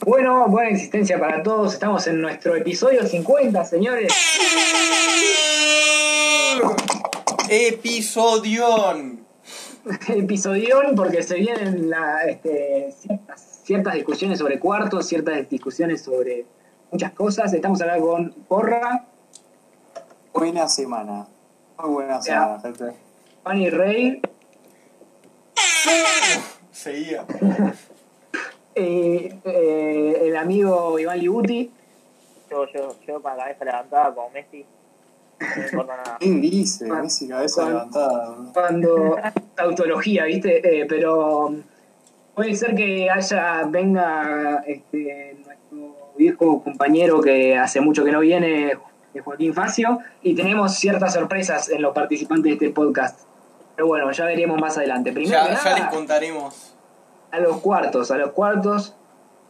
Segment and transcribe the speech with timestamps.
[0.00, 1.74] Bueno, buena existencia para todos.
[1.74, 4.12] Estamos en nuestro episodio 50, señores.
[7.48, 9.24] Episodión.
[10.08, 16.46] Episodión porque se vienen la, este, ciertas, ciertas discusiones sobre cuartos, ciertas discusiones sobre
[16.90, 17.52] muchas cosas.
[17.52, 19.06] Estamos hablando con Porra,
[20.32, 21.28] Buena semana.
[21.78, 22.92] Muy buena semana, gente.
[23.44, 24.20] Fanny Rey,
[26.72, 27.24] Seguía.
[28.74, 31.70] eh, eh, el amigo Iván Libuti.
[32.50, 34.64] Yo, yo, yo con la cabeza levantada como Messi.
[35.40, 36.16] No me importa nada.
[36.20, 36.86] ¿Quién dice?
[36.90, 37.72] Ah, Messi cabeza Juan.
[37.74, 38.36] levantada.
[38.52, 39.16] cuando
[39.54, 40.80] tautología, ¿viste?
[40.80, 41.54] Eh, pero
[42.34, 48.78] puede ser que haya, venga este, nuestro viejo compañero que hace mucho que no viene,
[49.24, 53.20] Joaquín Facio, y tenemos ciertas sorpresas en los participantes de este podcast.
[53.76, 55.12] Pero bueno, ya veremos más adelante.
[55.12, 56.73] Primero Ya, que ya nada, les contaremos.
[57.34, 58.94] A los cuartos, a los cuartos,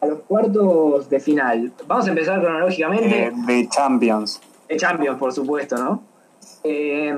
[0.00, 1.72] a los cuartos de final.
[1.86, 3.26] Vamos a empezar cronológicamente.
[3.26, 4.40] Eh, de Champions.
[4.68, 6.02] de Champions, por supuesto, ¿no?
[6.62, 7.14] Eh,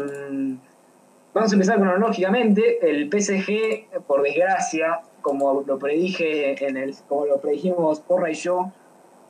[1.32, 2.90] vamos a empezar cronológicamente.
[2.90, 8.72] El PSG, por desgracia, como lo predije en el, como lo predijimos Porra y yo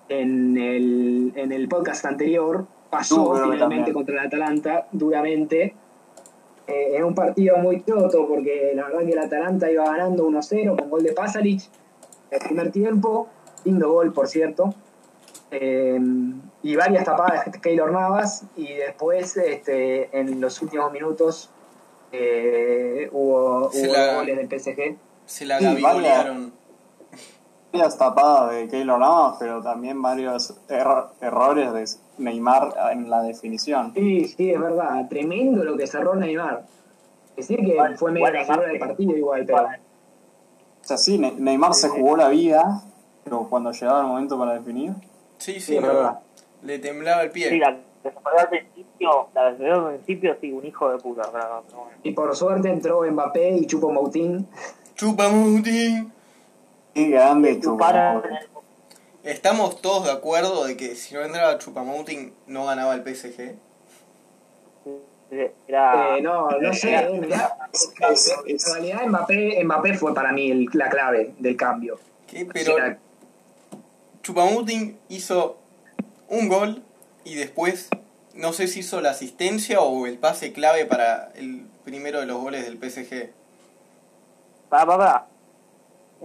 [0.09, 3.93] en el, en el podcast anterior, pasó finalmente también.
[3.93, 5.75] contra el Atalanta duramente.
[6.69, 10.77] Eh, en un partido muy choto, porque la verdad que el Atalanta iba ganando 1-0
[10.77, 11.63] con gol de Pasalic
[12.31, 13.29] el primer tiempo,
[13.65, 14.75] lindo gol por cierto,
[15.53, 15.97] Eh,
[16.65, 21.51] y varias tapadas de Keylor Navas, y después este, en los últimos minutos
[22.11, 24.97] eh, hubo, hubo la- goles del PSG.
[25.25, 26.53] Se la Sí, gavigolearon.
[27.77, 31.85] Varias tapadas de Keylor Navas, pero también varios erro- errores de
[32.25, 33.93] Neymar en la definición.
[33.95, 36.65] Sí, sí, es verdad, tremendo lo que cerró Neymar.
[37.37, 39.63] Decir que Igual- fue medio igual la del partido igual, pero...
[39.65, 39.69] O
[40.89, 42.83] sea, sí, Ne- Neymar se jugó la vida,
[43.25, 44.95] pero cuando llegaba el momento para definir,
[45.39, 46.21] Sí, Sí, sí, es verdad.
[46.63, 47.51] Le temblaba el pie.
[47.51, 51.29] Sí, la que al principio, la que al principio, sí, un hijo de puta.
[51.31, 51.89] pero no, no.
[52.03, 54.47] Y por suerte entró Mbappé y Chupo Moutín.
[54.95, 56.09] Chupa Muti.
[56.97, 58.49] Qué grande en el-
[59.23, 63.57] Estamos todos de acuerdo de que si no entraba Chupamoting no ganaba el PSG.
[65.69, 67.59] Era, Eh, no, no sé, era- mirá.
[67.73, 71.99] Es- En realidad Mbappé, Mbappé fue para mí el- la clave del cambio.
[72.29, 72.47] ¿Qué?
[72.47, 72.77] Pero
[75.09, 75.59] hizo
[76.29, 76.83] un gol
[77.25, 77.89] y después
[78.35, 82.41] no sé si hizo la asistencia o el pase clave para el primero de los
[82.41, 83.33] goles del PSG.
[84.69, 85.27] Pará, pará, pará.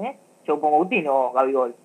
[0.09, 0.17] ¿Eh?
[0.56, 1.75] Choupo-Moutinho o Gabigol.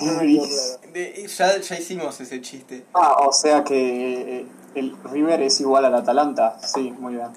[0.00, 0.92] No me quedó claro.
[0.92, 2.84] De- ya, ya hicimos ese chiste.
[2.94, 6.58] Ah, o sea que eh, el River es igual al Atalanta.
[6.60, 7.28] Sí, muy bien.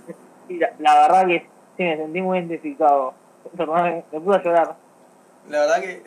[0.59, 1.39] La, la verdad que
[1.77, 3.13] sí, me sentí muy identificado.
[3.57, 4.75] Perdóname, me pude llorar.
[5.49, 6.03] La verdad que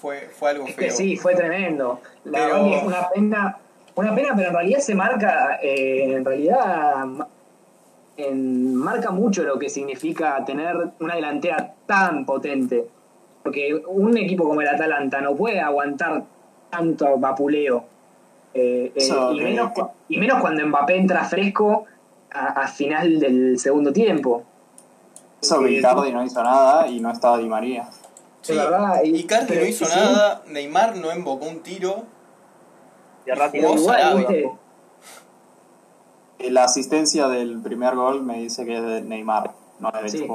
[0.00, 0.96] fue, fue algo es que feo.
[0.96, 2.00] sí, fue tremendo.
[2.24, 3.58] La Pero- verdad que es una pena,
[3.96, 7.04] una pena, pero en realidad se marca, eh, en realidad
[8.16, 12.86] en- marca mucho lo que significa tener una delantera tan potente.
[13.42, 16.24] Porque un equipo como el Atalanta no puede aguantar
[16.70, 17.84] tanto vapuleo.
[18.52, 19.70] Eh, eh, y, menos,
[20.08, 21.86] y cuando Mbappé entra fresco
[22.32, 24.42] a, a final del segundo tiempo.
[25.40, 27.88] Eso que Icardi no hizo nada y no estaba Di María.
[28.42, 29.98] Sí, verdad, y- Icardi pero no hizo sí.
[29.98, 32.04] nada, Neymar no invocó un tiro.
[33.52, 34.14] Jugó Sarabia.
[34.28, 34.50] ¿viste?
[36.40, 40.18] Eh, La asistencia del primer gol me dice que es de Neymar, no es de
[40.18, 40.26] Sí.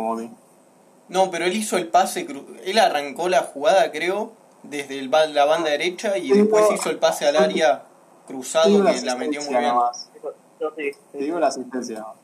[1.08, 2.28] No, pero él hizo el pase,
[2.64, 4.32] él arrancó la jugada, creo,
[4.64, 7.84] desde el ba- la banda derecha y Sí, después hizo el pase al área
[8.26, 9.68] cruzado que la metió muy bien.
[9.68, 10.10] nomás.
[10.60, 12.16] Yo sí, Te digo la asistencia nomás.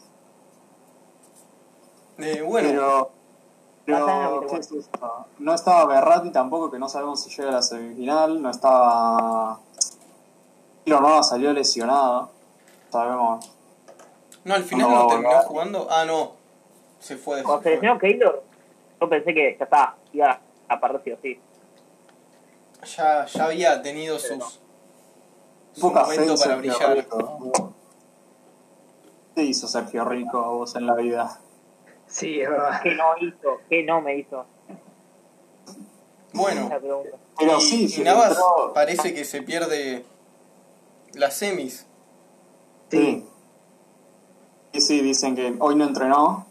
[2.18, 3.12] Eh, bueno, Pero,
[3.86, 5.26] pero Pasa nada, ¿qué pero es esto?
[5.40, 8.42] No estaba Berratti tampoco, que no sabemos si llega a la semifinal.
[8.42, 9.60] No estaba.
[10.86, 12.30] Navas salió lesionado.
[12.92, 13.50] Sabemos.
[14.44, 15.88] no, al final no, no, terminó jugando.
[15.90, 16.34] Ah, no,
[17.00, 18.44] se fue de Cuando se lesionó Keylor,
[19.02, 21.40] yo pensé que ya está, iba a perder sí o sí.
[22.96, 24.60] ya, ya había tenido sus
[25.74, 26.96] su Poca momento fe para brillar.
[26.98, 27.74] Rico.
[29.36, 31.40] ¿Qué hizo Sergio Rico a vos en la vida?
[32.06, 32.82] Sí, es verdad.
[32.84, 33.62] ¿Qué no hizo?
[33.70, 34.46] ¿Qué no me hizo?
[36.34, 36.70] Bueno.
[37.38, 40.06] Pero y, sí, y Navas entró- parece que se pierde
[41.14, 41.88] las semis.
[42.90, 43.26] Sí.
[44.74, 46.46] Sí, sí, dicen que hoy no entrenó.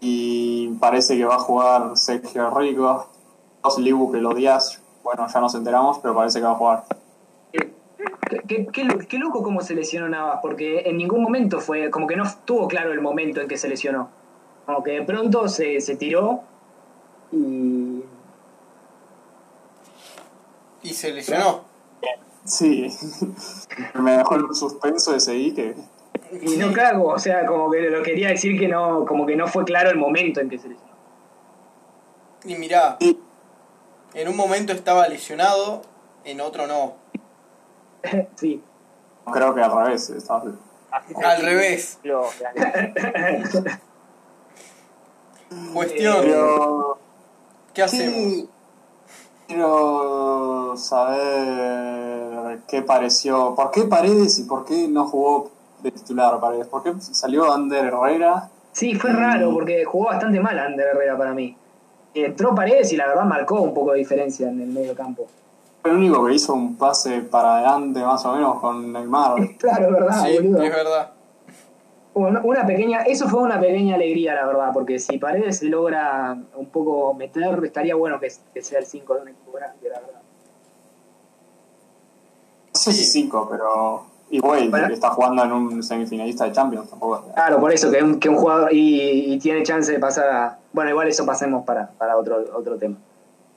[0.00, 3.06] Y parece que va a jugar Sergio Rico.
[3.62, 4.80] Dos Libu que lo odias.
[5.04, 6.84] Bueno, ya nos enteramos, pero parece que va a jugar.
[7.52, 7.72] Qué,
[8.46, 12.06] qué- qué lo- qué loco cómo se lesionó Navas, porque en ningún momento fue, como
[12.06, 14.08] que no tuvo claro el momento en que se lesionó.
[14.66, 16.40] Como que de pronto se, se tiró
[17.32, 18.02] y.
[20.82, 21.62] Y se lesionó.
[22.44, 22.88] Sí.
[23.94, 25.74] me dejó el suspenso de seguir que.
[26.32, 29.46] Y no cago, o sea, como que lo quería decir que no, como que no
[29.48, 30.90] fue claro el momento en que se lesionó.
[32.44, 32.96] Y mirá,
[34.14, 35.82] en un momento estaba lesionado,
[36.24, 36.94] en otro no.
[38.36, 38.62] sí.
[39.32, 40.10] Creo que al revés.
[40.10, 40.44] estaba-
[41.22, 41.98] Al revés.
[42.04, 42.28] Lo-
[45.74, 46.98] Cuestión, Pero.
[47.74, 48.14] ¿qué hacemos?
[48.14, 48.48] Sí,
[49.48, 53.54] Quiero saber qué pareció.
[53.56, 55.50] ¿Por qué Paredes y por qué no jugó
[55.82, 56.66] de titular Paredes?
[56.66, 58.48] ¿Por qué salió Ander Herrera?
[58.72, 61.56] Sí, fue raro porque jugó bastante mal Ander Herrera para mí.
[62.14, 65.26] Entró Paredes y la verdad marcó un poco de diferencia en el medio campo.
[65.82, 69.34] Fue el único que hizo un pase para adelante más o menos con Neymar.
[69.58, 70.62] Claro, es verdad, Sí, boludo.
[70.62, 71.10] es verdad.
[72.12, 76.36] Bueno, una pequeña, eso fue una pequeña alegría, la verdad, porque si Paredes se logra
[76.56, 80.00] un poco meter, estaría bueno que, que sea el 5 de un equipo grande, la
[80.00, 80.20] verdad.
[82.74, 83.22] No sé si Sí.
[83.22, 84.02] 5, pero.
[84.32, 84.86] Igual Bueno.
[84.88, 87.24] que está jugando en un semifinalista de Champions tampoco.
[87.34, 90.58] Claro, por eso, que un, que un jugador y, y tiene chance de pasar a...
[90.72, 92.96] Bueno, igual eso pasemos para, para otro, otro tema.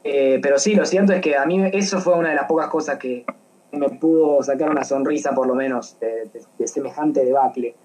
[0.04, 2.68] Eh, pero sí, lo cierto es que a mí eso fue una de las pocas
[2.70, 3.24] cosas que
[3.72, 7.76] me pudo sacar una sonrisa, por lo menos, de, de- de semejante debacle.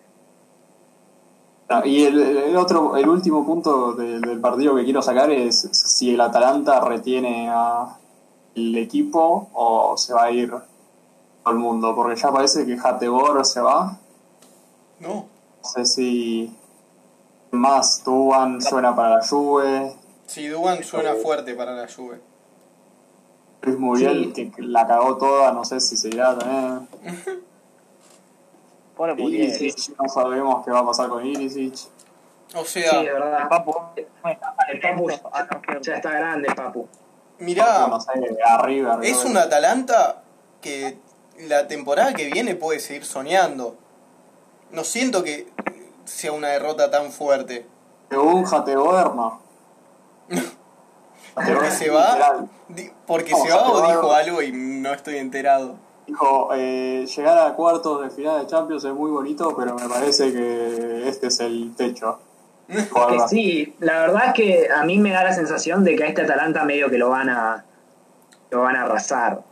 [1.68, 5.68] Ah, Y el, el otro, el último punto de- del partido que quiero sacar es
[5.72, 7.98] si el Atalanta retiene a
[8.54, 10.50] el equipo o se va a ir
[11.50, 13.98] el mundo, porque ya parece que Hatebor se va.
[15.00, 15.26] No.
[15.62, 16.56] No sé si
[17.50, 19.94] más Tuban suena para la Juve,
[20.26, 22.20] Sí, Duban suena fuerte para la Juve.
[23.62, 24.50] Luis Muriel Sí.
[24.50, 26.88] que la cagó toda, no sé si se irá también.
[28.96, 29.14] Pobre
[29.98, 31.74] no sabemos qué va a pasar con Ilicic.
[32.56, 33.42] O Sí, sea, de verdad.
[33.42, 35.46] El Papu, El Papu Ah,
[35.82, 36.88] ya está grande, Papu.
[37.38, 38.10] mirá, No sé,
[38.44, 38.98] arriba.
[39.02, 40.22] es un Atalanta
[40.60, 40.98] que
[41.40, 43.76] la temporada que viene puede seguir soñando.
[44.70, 45.46] No siento que
[46.04, 47.66] sea una derrota tan fuerte.
[48.10, 49.40] Según no.
[51.34, 52.46] Porque se va,
[53.06, 55.76] porque No, se va o dijo algo y no estoy enterado.
[56.06, 60.32] Dijo, eh, llegar a cuartos de final de Champions es muy bonito, pero me parece
[60.32, 62.18] que este es el techo.
[63.28, 66.22] Sí, la verdad es que a mí me da la sensación de que a este
[66.22, 67.64] Atalanta medio que lo van a
[68.50, 69.42] lo van a arrasar.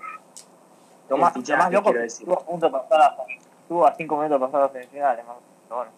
[1.08, 2.28] Lo más, El lo fichaje, más loco quiero que decir.
[2.28, 3.16] estuvo a punto a,
[3.62, 5.24] estuvo a 5 minutos a semifinales.
[5.68, 5.90] Pero bueno.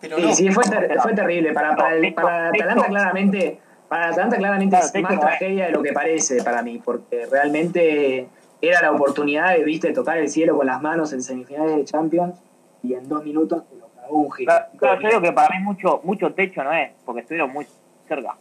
[0.00, 1.52] Pero Sí, no, sí, fue, ter- fue terrible.
[1.52, 5.82] Para, para, el- para Atalanta claramente, para Atalanta claramente Claro, es más tragedia de lo
[5.82, 8.28] que parece para mí, porque realmente
[8.60, 12.38] era la oportunidad de, viste, tocar el cielo con las manos en semifinales de Champions
[12.82, 14.46] y en dos minutos te lo cagó un hit.
[14.46, 17.66] Claro, claro, yo digo que para mí mucho, mucho techo no es, porque estuvieron muy
[18.06, 18.36] cerca.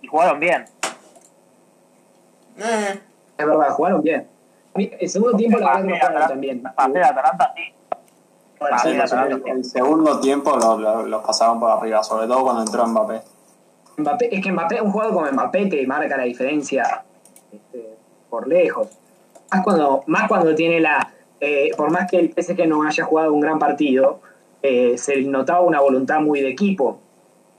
[0.00, 0.64] Y jugaron bien.
[2.58, 3.00] eh,
[3.42, 4.28] Es verdad, jugaron bien.
[4.74, 7.62] El segundo tiempo la verdad no jugaron Atalanta, sí.
[8.58, 12.86] Bueno, sí, o el, segundo tiempo los lo, pasaron por arriba, sobre todo cuando entró
[12.86, 13.22] Mbappé.
[13.96, 17.04] Mbappé, es que Mbappé, un jugador como Mbappé te marca la diferencia
[17.52, 17.96] este,
[18.30, 18.88] por lejos.
[19.50, 21.12] Más cuando, más cuando tiene la.
[21.40, 24.20] eh, por más que el PSG no haya jugado un gran partido,
[24.62, 27.00] eh, se notaba una voluntad muy de equipo.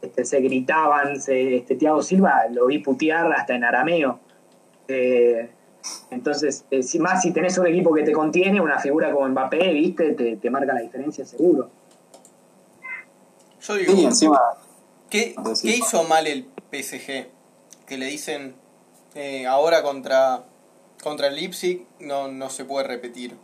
[0.01, 4.19] Este, se gritaban, se, este, Thiago Silva lo vi putear hasta en arameo.
[4.87, 5.49] Eh,
[6.11, 9.73] entonces, eh, si, más si tenés un equipo que te contiene, una figura como Mbappé,
[9.73, 11.69] viste, te, te marca la diferencia seguro.
[13.61, 14.39] yo digo, Sí, encima,
[15.09, 17.27] ¿qué, qué hizo mal el PSG?
[17.85, 18.55] Que le dicen
[19.15, 20.43] eh, ahora contra,
[21.03, 23.35] contra el Leipzig no, no se puede repetir.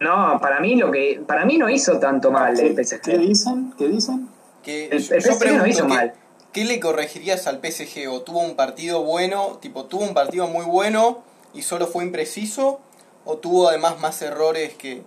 [0.00, 3.00] No, para mí lo que para mí no hizo tanto mal el ¿qué, PSG.
[3.02, 3.74] qué dicen?
[3.76, 4.28] ¿Qué dicen?
[4.62, 6.14] Que El- yo- el yo PSG no hizo que- mal.
[6.52, 8.08] ¿Qué le corregirías al PSG?
[8.10, 11.22] ¿O tuvo un partido bueno, tipo tuvo un partido muy bueno
[11.54, 12.80] y solo fue impreciso?
[13.24, 15.02] ¿O tuvo además más errores que,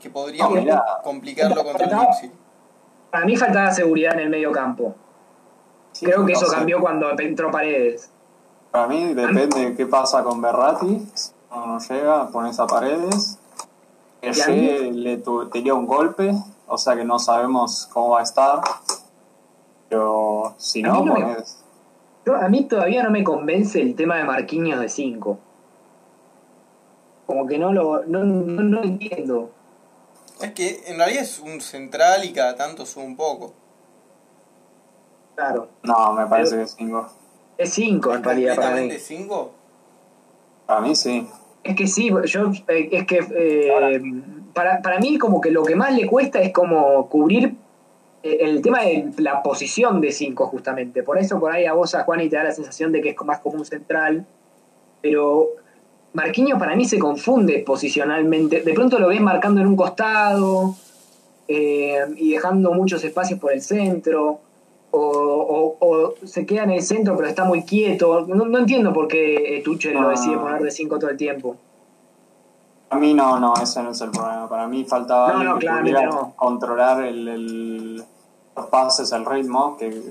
[0.00, 0.82] que podrían No, mirá.
[1.04, 1.96] complicarlo contra el.
[1.96, 2.32] Leipzig?
[3.10, 4.94] Para mí faltaba seguridad en el medio campo.
[5.92, 6.56] Sí, Creo que no eso sé.
[6.56, 8.10] cambió cuando entró Paredes.
[8.70, 11.06] Para mí depende de qué pasa con Berratti.
[11.50, 13.38] No, no llega, pones a Paredes.
[14.22, 16.32] Llegue, le tenía un golpe,
[16.66, 18.60] o sea que no sabemos cómo va a estar.
[19.88, 21.61] Pero si A no, no me- pones.
[22.24, 25.38] Yo- a mí todavía no me convence el tema de Marquinhos de 5.
[27.26, 29.50] Como que no lo no, no, no entiendo.
[30.40, 33.54] Es que en realidad es un central y cada tanto sube un poco.
[35.36, 35.68] Claro.
[35.82, 37.08] No, me parece que es cinco.
[37.58, 38.80] Es 5 en realidad para mí.
[38.80, 39.52] ¿Completamente 5?
[40.66, 41.28] Para mí sí.
[41.62, 44.02] Es que sí, yo eh, es que eh,
[44.52, 47.56] para, para mí como que lo que más le cuesta es como cubrir
[48.22, 51.02] el tema de la posición de 5 justamente.
[51.02, 53.10] Por eso por ahí a vos, a Juan, y te da la sensación de que
[53.10, 54.24] es más como un central.
[55.00, 55.48] Pero
[56.12, 58.60] Marquinhos para mí se confunde posicionalmente.
[58.62, 60.74] De pronto lo ves marcando en un costado
[61.48, 64.38] eh, y dejando muchos espacios por el centro.
[64.94, 68.26] O, o- o se queda en el centro pero está muy quieto.
[68.26, 71.56] No, no entiendo por qué eh, Tuchel lo decide poner de 5 todo el tiempo.
[72.90, 74.46] Para mí no, no, ese no es el problema.
[74.50, 76.34] Para mí faltaba No, alguien no, que claramente pudiera no.
[76.36, 78.04] controlar el, el-
[78.56, 80.02] los pases, el ritmo, que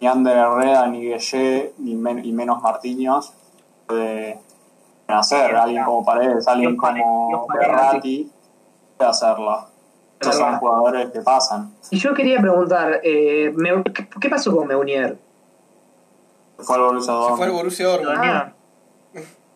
[0.00, 3.32] ni Ander Herrera, ni Gueye, ni, men- y menos Martínez
[3.86, 4.40] puede
[5.08, 5.54] hacer.
[5.56, 7.46] Alguien como Paredes, alguien como.
[7.48, 8.30] Berratti
[8.96, 9.66] puede hacerlo.
[10.20, 11.74] Esos son jugadores que pasan.
[11.90, 13.82] Y yo quería preguntar, eh, Me-
[14.20, 15.18] ¿qué, pasó con Meunier?
[16.58, 17.52] Fue al Borussia Se fue al.
[17.52, 18.10] Borussia Dortmund.
[18.20, 18.54] vendieron.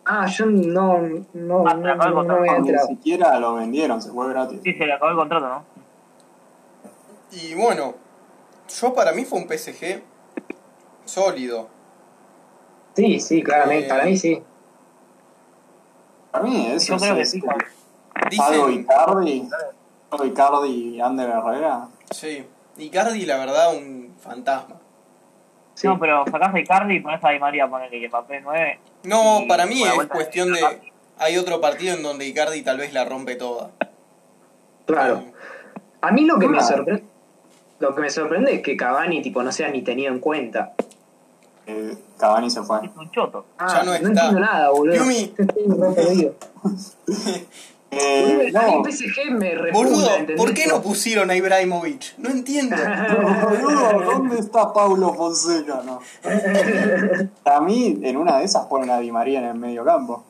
[0.07, 0.99] Ah, yo no,
[1.33, 2.89] no, Ah, me había Ni enterado.
[2.89, 4.61] siquiera lo vendieron, se fue gratis.
[4.63, 5.63] Sí, se le acabó el contrato, ¿no?
[7.33, 7.95] Y bueno,
[8.69, 10.03] yo para mí fue un PSG
[11.05, 11.69] sólido.
[12.95, 14.43] Sí, sí, claramente, Eh, para mí sí.
[16.31, 17.43] Para mí eso Yo creo que es, sí.
[18.31, 19.49] Dicen, Icardi,
[20.11, 21.89] algo Icardi y Ander Herrera.
[22.11, 22.47] sí,
[22.79, 24.77] Icardi la verdad un fantasma.
[25.75, 25.89] Sí.
[25.89, 28.79] No, pero sacás a Icardi y pones a Di María, ponerle que papel 9.
[29.03, 30.93] No, para mí es cuestión de- de...
[31.19, 33.71] Hay otro partido en donde Icardi tal vez la rompe toda.
[34.87, 35.25] Claro.
[36.01, 36.77] A mí lo que me Claro.
[36.77, 37.05] sorprende,
[37.85, 40.73] lo que me sorprende es que Cavani tipo no sea ni tenido en cuenta.
[41.67, 42.79] Eh, Cavani se fue.
[42.85, 43.47] Es un choto.
[43.59, 44.09] Ah, Ya no no, está.
[44.09, 44.97] entiendo nada, boludo.
[44.97, 45.35] Yumi.
[45.39, 46.35] Estoy re perdido.
[47.97, 50.37] Eh, no, PSG me repugna, Boludo, ¿entendés?
[50.37, 52.19] ¿por qué no pusieron a Ibrahimovic?
[52.19, 52.75] No entiendo.
[53.49, 55.81] boludo, ¿dónde está Paulo Fonseca?
[55.87, 56.01] No.
[57.45, 60.25] A mí, en una de esas ponen a Di María en el medio campo.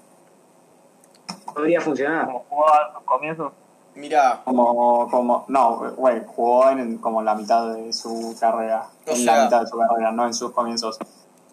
[1.54, 2.26] Podría funcionar.
[2.26, 3.52] Como jugó a los comienzos.
[3.96, 8.88] Mirá, Como, como, no, güey, jugó en como la mitad de su carrera.
[9.06, 10.98] O en sea- la mitad de su carrera, no en sus comienzos.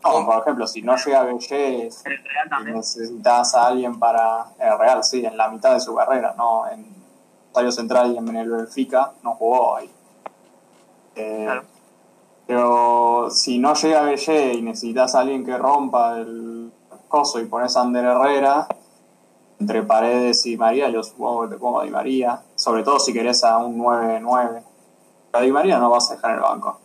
[0.03, 0.25] No, ¿Cómo?
[0.25, 1.19] por ejemplo, si no llega
[2.49, 2.75] también.
[2.77, 6.83] necesitas a alguien para el Real, sí, en la mitad de su carrera, no en
[7.49, 9.91] Rosario Central y en el Benfica, no jugó ahí.
[11.15, 11.63] Eh, Claro.
[12.47, 16.71] Pero si no llega Gueye y necesitas a alguien que rompa el
[17.07, 18.67] coso y pones a Ander Herrera,
[19.61, 23.13] entre Paredes y María, yo supongo que te pongo a Di María, sobre todo si
[23.13, 24.63] querés a un 9-9.
[25.31, 26.79] Pero a Di María no vas a dejar en el banco.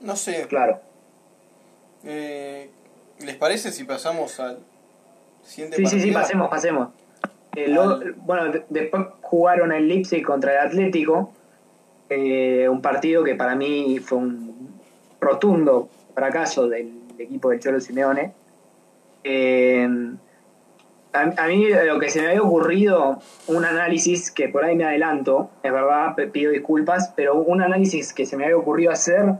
[0.00, 0.46] no sé.
[0.48, 0.80] Claro.
[2.04, 2.68] Eh,
[3.20, 4.58] ¿Les parece si pasamos al
[5.44, 6.04] siguiente Sí, sí, partido?
[6.06, 6.88] sí, pasemos, pasemos.
[7.54, 11.30] Eh, luego- bueno, de- después jugaron el Leipzig contra el Atlético,
[12.08, 14.72] eh, un partido que para mí fue un
[15.20, 18.32] rotundo fracaso del equipo del Cholo Simeone.
[19.22, 19.88] Eh,
[21.12, 24.84] a, a mí lo que se me había ocurrido, un análisis que por ahí me
[24.84, 29.34] adelanto, es verdad, pido disculpas, pero un análisis que se me había ocurrido hacer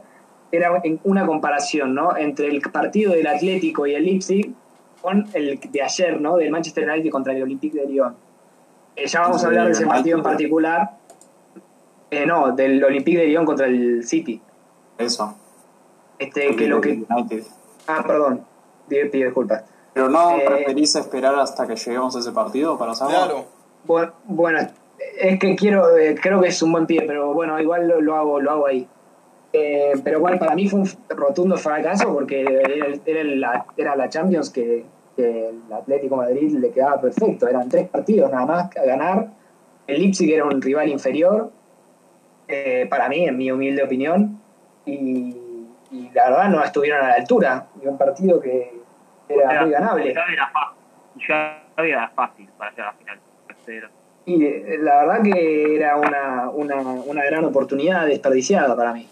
[0.50, 2.16] era en- una comparación ¿no?
[2.16, 4.52] entre el partido del Atlético y el Leipzig
[5.00, 6.36] con el de ayer, ¿no?
[6.36, 8.14] Del Manchester United contra el Olympique de Lyon.
[8.94, 10.90] Eh, ya vamos a hablar de ese partido en particular.
[12.10, 14.40] Eh, no, del Olympique de Lyon contra el City.
[14.98, 15.34] Eso.
[16.18, 17.02] Este, que lo que...
[17.88, 18.44] Ah, perdón.
[18.88, 19.64] Pido disculpas.
[19.94, 23.16] Pero no Eh, preferís esperar hasta que lleguemos a ese partido para saber.
[23.16, 23.44] Claro.
[23.84, 24.58] Bueno, bueno,
[25.20, 28.16] es que quiero, eh, creo que es un buen pie, pero bueno, igual lo, lo
[28.16, 28.87] hago, lo hago ahí.
[29.52, 34.08] Eh, pero bueno, para mí fue un rotundo fracaso porque era, era la, era la
[34.08, 34.84] Champions que,
[35.14, 37.46] que el Atlético Madrid le quedaba perfecto.
[37.46, 39.28] Eran tres partidos nada más a ganar.
[39.87, 41.50] El Leipzig era un rival inferior,
[42.49, 44.40] eh, para mí, en mi humilde opinión,
[44.87, 45.37] y,
[45.90, 47.66] y la verdad no estuvieron a la altura.
[47.82, 48.80] Y un partido que
[49.34, 50.14] era muy ganable.
[50.14, 50.78] Ya era fácil.
[51.28, 53.20] Ya era fácil para llegar a la final.
[53.64, 53.88] Pero
[54.26, 59.08] Y eh, la verdad que era una, una, una gran oportunidad desperdiciada para mí.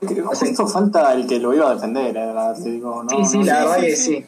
[0.00, 3.10] Que Justo falta el que lo iba a defender, el Atlético, ¿no?
[3.10, 4.16] sí, sí, la verdad sí, que sí.
[4.16, 4.26] sí.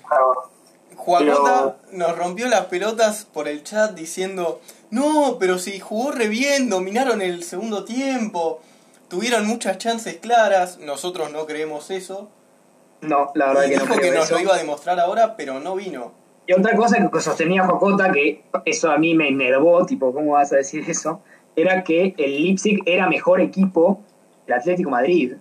[0.97, 6.69] Juanota nos rompió las pelotas por el chat diciendo, no, pero si jugó re bien,
[6.69, 8.61] dominaron el segundo tiempo,
[9.09, 12.29] tuvieron muchas chances claras, nosotros no creemos eso.
[13.03, 14.35] No, la verdad Y que no dijo que creo nos eso.
[14.35, 16.13] lo iba a demostrar ahora, pero no vino.
[16.47, 20.53] Y otra cosa que sostenía Jocota, que eso a mí me enervó, tipo, ¿cómo vas
[20.53, 21.21] a decir eso?
[21.57, 24.01] Era que el Leipzig era mejor equipo
[24.47, 25.35] que el Atlético Madrid.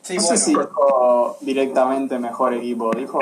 [0.00, 3.18] Sí, no bueno, sé si dijo directamente mejor equipo, dijo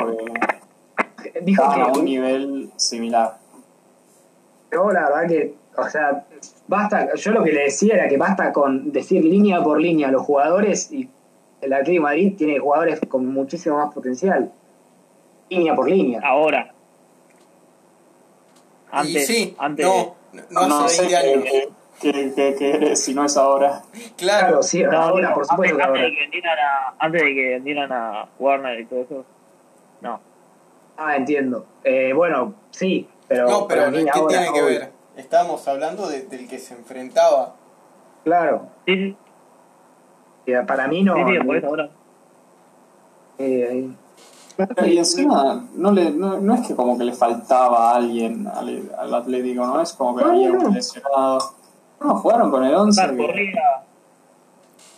[1.21, 3.37] que Dijo estaban a un que nivel similar.
[4.71, 6.25] yo la verdad que, o sea,
[6.67, 10.11] basta, yo lo que le decía era que basta con decir línea por línea a
[10.11, 11.09] los jugadores y
[11.61, 14.51] el Atlético de Madrid tiene jugadores con muchísimo más potencial.
[15.49, 16.21] Línea por línea.
[16.23, 16.73] ahora.
[18.91, 20.15] Antes, sí, antes no,
[20.49, 21.43] no, No, hace sé 20 que, años.
[21.43, 21.69] que
[22.01, 23.83] ¿Qué, qué, qué eres si no es ahora?
[24.17, 26.01] Claro, Claro, sí, No, ahora, por supuesto que antes, ahora.
[26.01, 29.25] antes de que vendieran a, antes de que vendieran a Warner y todo eso.
[30.01, 30.19] No.
[30.97, 31.65] Ah, entiendo.
[31.83, 33.47] Eh, bueno, sí, pero.
[33.47, 34.91] no, pero mí ¿qué ahora, tiene que hoy, ver?
[35.15, 37.53] Estábamos hablando de- del que se enfrentaba.
[38.23, 38.67] Claro.
[38.87, 39.17] Sí, sí,
[40.67, 41.15] Para mí no.
[41.15, 41.89] sí, sí, por eso ahora.
[43.37, 43.89] eh,
[44.85, 48.91] Y encima, no, le, no, no es que como que le faltaba a alguien al,
[48.97, 49.81] al Atlético, ¿no?
[49.81, 51.39] Es como que No, había un lesionado.
[51.99, 53.01] No, jugaron con el 11.
[53.01, 53.61] Claro, que- corría.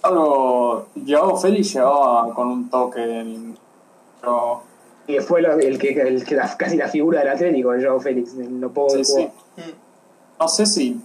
[0.02, 3.58] Algo, Joao Félix llevaba con un toque en-
[4.20, 4.62] pero
[5.08, 8.00] que fue lo- el que, el que la- casi la figura del Atlético, el Joao
[8.02, 9.30] Félix, en lo poco sí, sí.
[10.40, 11.00] no sé si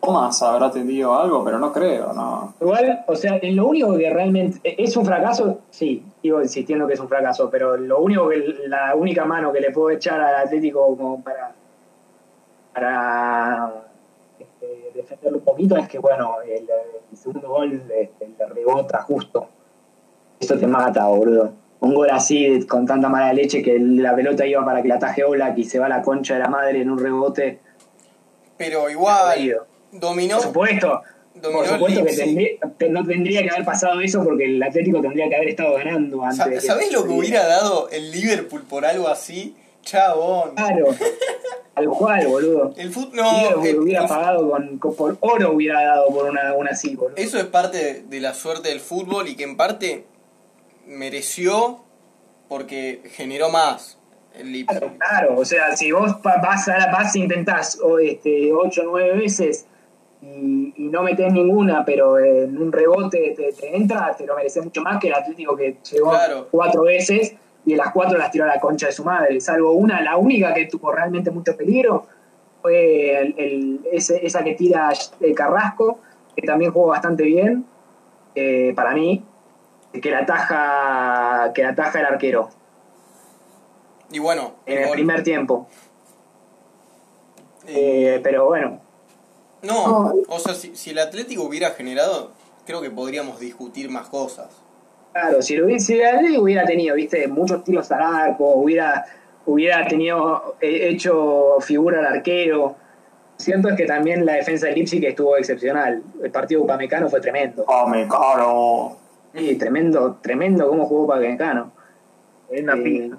[0.00, 2.54] Thomas habrá tenido algo, pero no creo, no.
[2.60, 6.86] Igual, o sea, en lo único que realmente eh, es un fracaso, sí, sigo insistiendo
[6.86, 10.20] que es un fracaso, pero lo único que la única mano que le puedo echar
[10.20, 11.52] al Atlético como para
[12.72, 13.72] para
[14.38, 16.68] este, defenderlo un poquito es que bueno, el,
[17.10, 19.48] el segundo gol este, le rebota justo.
[20.38, 21.52] Eso te mata, boludo.
[21.80, 25.24] Un gol así con tanta mala leche que la pelota iba para que la ataje
[25.24, 27.60] Oblak y se va la concha de la madre en un rebote.
[28.56, 29.60] Pero igual.
[29.92, 31.02] Dominó, Por supuesto,
[31.34, 35.00] dominó por supuesto que tendría- te- no tendría que haber pasado eso porque el Atlético
[35.00, 36.36] tendría que haber estado ganando antes.
[36.38, 39.56] Sa- de que- ¿Sabés lo que hubiera dado el Liverpool por algo así?
[39.82, 40.54] Chabón.
[40.56, 40.86] Claro,
[41.74, 42.74] al cual, boludo.
[42.76, 46.52] El fútbol, no, el- hubiera el- pagado con, con- por oro, hubiera dado por una,
[46.54, 47.16] una así, boludo.
[47.16, 50.04] eso es parte de, la suerte del fútbol y que en parte
[50.86, 51.80] mereció
[52.48, 53.98] porque generó más
[54.34, 54.66] el.
[54.66, 58.84] Claro, claro, o sea, si vos vas a la vas intentás o, este, 8 o
[58.84, 59.66] 9 veces
[60.22, 64.62] y, y no metés ninguna, pero en un rebote te, te entra, te lo mereces
[64.64, 66.48] mucho más que el Atlético que llegó Claro.
[66.50, 67.34] cuatro veces
[67.64, 69.40] y de las cuatro las tiró a la concha de su madre.
[69.40, 72.06] Salvo una, la única que tuvo realmente mucho peligro
[72.62, 76.00] fue el, el- ese- esa que tira eh, Carrasco,
[76.36, 77.64] que también jugó bastante bien,
[78.34, 79.24] eh, para mí,
[80.02, 82.50] que la ataja, que la ataja el arquero
[84.12, 85.66] Y bueno, en el primer tiempo.
[87.66, 88.80] Eh, pero bueno,
[89.62, 92.30] no, o sea, si, si el Atlético hubiera generado,
[92.66, 94.48] creo que podríamos discutir más cosas.
[95.12, 99.04] claro, si, lo hubiera, si el Atlético hubiera tenido, viste, muchos tiros al arco, hubiera,
[99.46, 102.76] hubiera tenido eh, hecho figura al arquero.
[103.36, 106.02] Siento es que también la defensa del Leipzig estuvo excepcional.
[106.22, 107.64] El partido Upamecano fue tremendo.
[107.66, 108.96] ¡Oh, me caro!
[109.34, 111.72] Sí, tremendo, tremendo cómo jugó Upamecano.
[112.50, 113.18] Es una Eh, pija.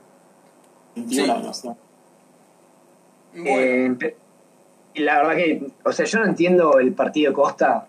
[0.96, 1.32] 21 Sí.
[1.32, 1.70] años, ¿sí?
[3.34, 4.16] Bueno, Eh,
[4.96, 7.88] la verdad que, o sea, yo no entiendo el partido de Costa.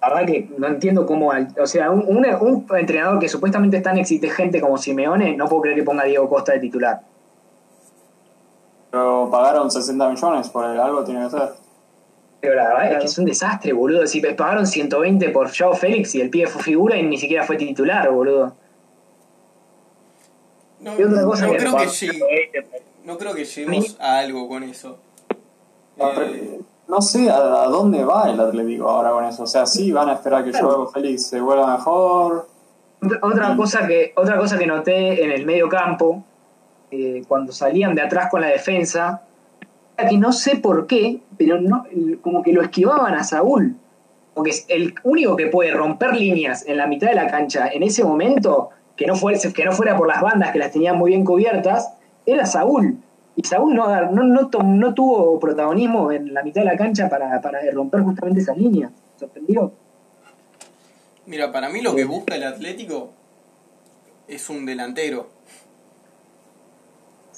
[0.00, 3.82] La verdad que no entiendo cómo, o sea, un, un- un entrenador que supuestamente es
[3.82, 7.00] tan exigente como Simeone, no puedo creer que ponga a Diego Costa de titular.
[8.90, 11.48] Pero pagaron 60 millones por él, algo tiene que ser.
[12.40, 14.06] Pero la verdad es que es un desastre, boludo.
[14.06, 17.56] Si pagaron 120 por Joao Félix y el pibe fue figura y ni siquiera fue
[17.56, 18.56] titular, boludo.
[20.80, 22.66] no, y otra cosa no que- creo que llegue-
[23.04, 24.98] no creo que lleguemos a algo con eso.
[25.98, 29.44] Eh, No sé a, a dónde va el Atlético ahora con eso.
[29.44, 30.68] O sea, sí, van a esperar que Claro.
[30.70, 32.48] Joao Félix se vuelva mejor.
[33.22, 36.22] Otra- cosa que, otra cosa que noté en el medio campo,
[36.90, 39.22] eh, cuando salían de atrás con la defensa,
[39.96, 41.84] era que no sé por qué, pero no,
[42.20, 43.76] como que lo esquivaban a Saúl.
[44.34, 47.82] Porque es el único que puede romper líneas en la mitad de la cancha en
[47.82, 51.10] ese momento, que no, fuese, que no fuera por las bandas que las tenían muy
[51.10, 51.92] bien cubiertas,
[52.24, 52.98] era Saúl.
[53.34, 57.08] Y Saúl no, no, no, tom- no tuvo protagonismo en la mitad de la cancha
[57.08, 58.90] para, para romper justamente esas líneas.
[59.18, 59.72] ¿Sorprendió?
[61.26, 63.10] Mira, para mí lo que busca el Atlético
[64.28, 65.28] es un delantero.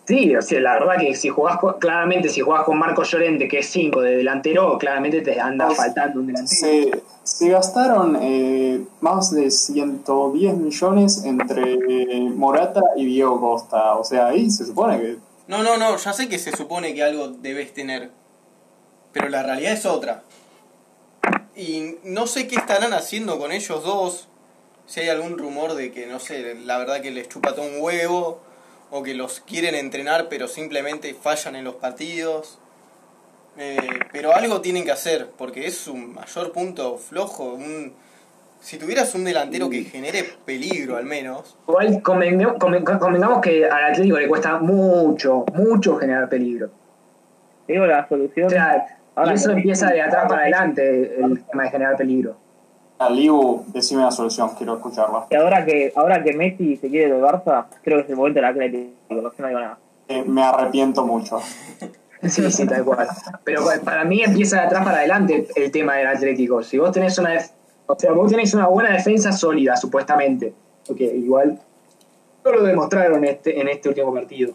[0.06, 3.48] Sí, o sea, la verdad que si jugás con- claramente si jugás con Marco Llorente,
[3.48, 6.58] que es 5 de delantero, claramente te anda Pues, faltando un delantero.
[6.60, 13.94] Se, se gastaron eh, más de 110 millones entre eh, Morata y Diego Costa.
[13.94, 17.02] O sea, ahí se supone que No, no, no, ya sé que se supone que
[17.02, 18.10] algo debes tener,
[19.12, 20.24] pero la realidad es otra.
[21.54, 24.28] Y no sé qué estarán haciendo con ellos dos,
[24.86, 27.80] si hay algún rumor de que, no sé, la verdad que les chupa todo un
[27.80, 28.40] huevo,
[28.90, 32.58] o que los quieren entrenar pero simplemente fallan en los partidos.
[33.56, 33.76] Eh,
[34.12, 37.54] pero algo tienen que hacer, porque es un mayor punto flojo.
[37.54, 37.94] Un,
[38.64, 43.92] si tuvieras un delantero que genere peligro al menos, Igual convenga- conven- convengamos que al
[43.92, 46.70] Atlético le cuesta mucho, mucho generar peligro.
[47.68, 48.46] Digo, la solución.
[48.46, 52.36] O sea, Ahora y eso empieza de atrás para adelante, el tema de generar peligro.
[52.98, 55.26] a Liu, decime la solución, quiero escucharla.
[55.28, 58.36] que ahora que ahora que Messi se quiere del Barça, creo que es el momento
[58.40, 58.90] del Atlético.
[59.10, 59.78] No, no digo nada.
[60.08, 61.38] Eh, me arrepiento mucho.
[62.26, 63.06] Sí, sí, tal cual.
[63.44, 66.62] Pero para mí empieza de atrás para adelante el tema del Atlético.
[66.62, 67.34] Si vos tenés una,
[67.86, 70.54] o sea, vos tenés una buena defensa sólida, supuestamente,
[70.86, 71.60] porque igual
[72.44, 74.54] no lo demostraron este, en este último partido.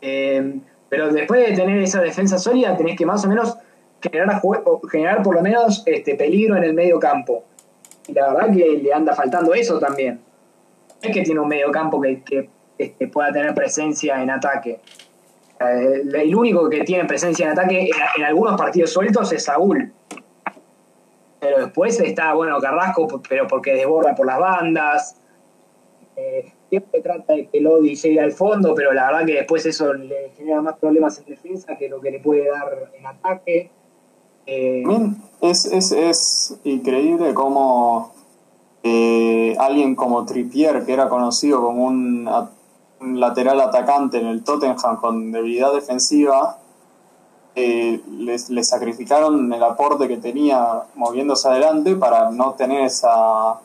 [0.00, 3.56] Eh, pero después de tener esa defensa sólida, tenés que más o menos
[4.00, 4.40] generar,
[4.90, 7.44] generar por lo menos este peligro en el medio campo.
[8.06, 10.20] Y la verdad que le anda faltando eso también.
[11.02, 14.80] Es que tiene un medio campo que, que este, pueda tener presencia en ataque.
[15.60, 19.92] Eh, el único que tiene presencia en ataque en, algunos partidos sueltos es Saúl.
[21.40, 25.16] Pero después está, bueno, Carrasco, pero porque desborda por las bandas.
[26.16, 29.94] Eh, siempre trata de que Lodi llegue al fondo, pero la verdad que después eso
[29.94, 33.70] le genera más problemas en defensa que lo que le puede dar en ataque.
[34.46, 34.82] Eh,
[35.42, 38.12] es, es, es increíble cómo
[38.82, 42.28] eh, alguien como Trippier, que era conocido como un,
[43.00, 46.58] lateral atacante en el Tottenham con debilidad defensiva,
[47.58, 53.60] eh, le sacrificaron el aporte que tenía moviéndose adelante para no tener esa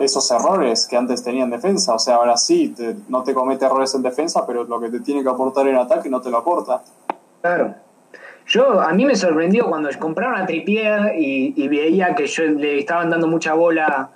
[0.00, 1.94] esos errores que antes tenía en defensa.
[1.94, 2.74] O sea, ahora sí,
[3.08, 6.10] no te comete errores en defensa, pero lo que te tiene que aportar en ataque
[6.10, 6.82] no te lo aporta.
[7.40, 7.74] Claro.
[8.46, 13.08] Yo, a mí me sorprendió cuando compraron a Tripier y, veía que yo le estaban
[13.08, 14.10] dando mucha bola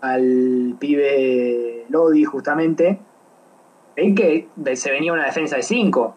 [0.00, 2.98] al pibe Lodi, justamente.
[3.96, 6.16] Veí que se venía una defensa de 5.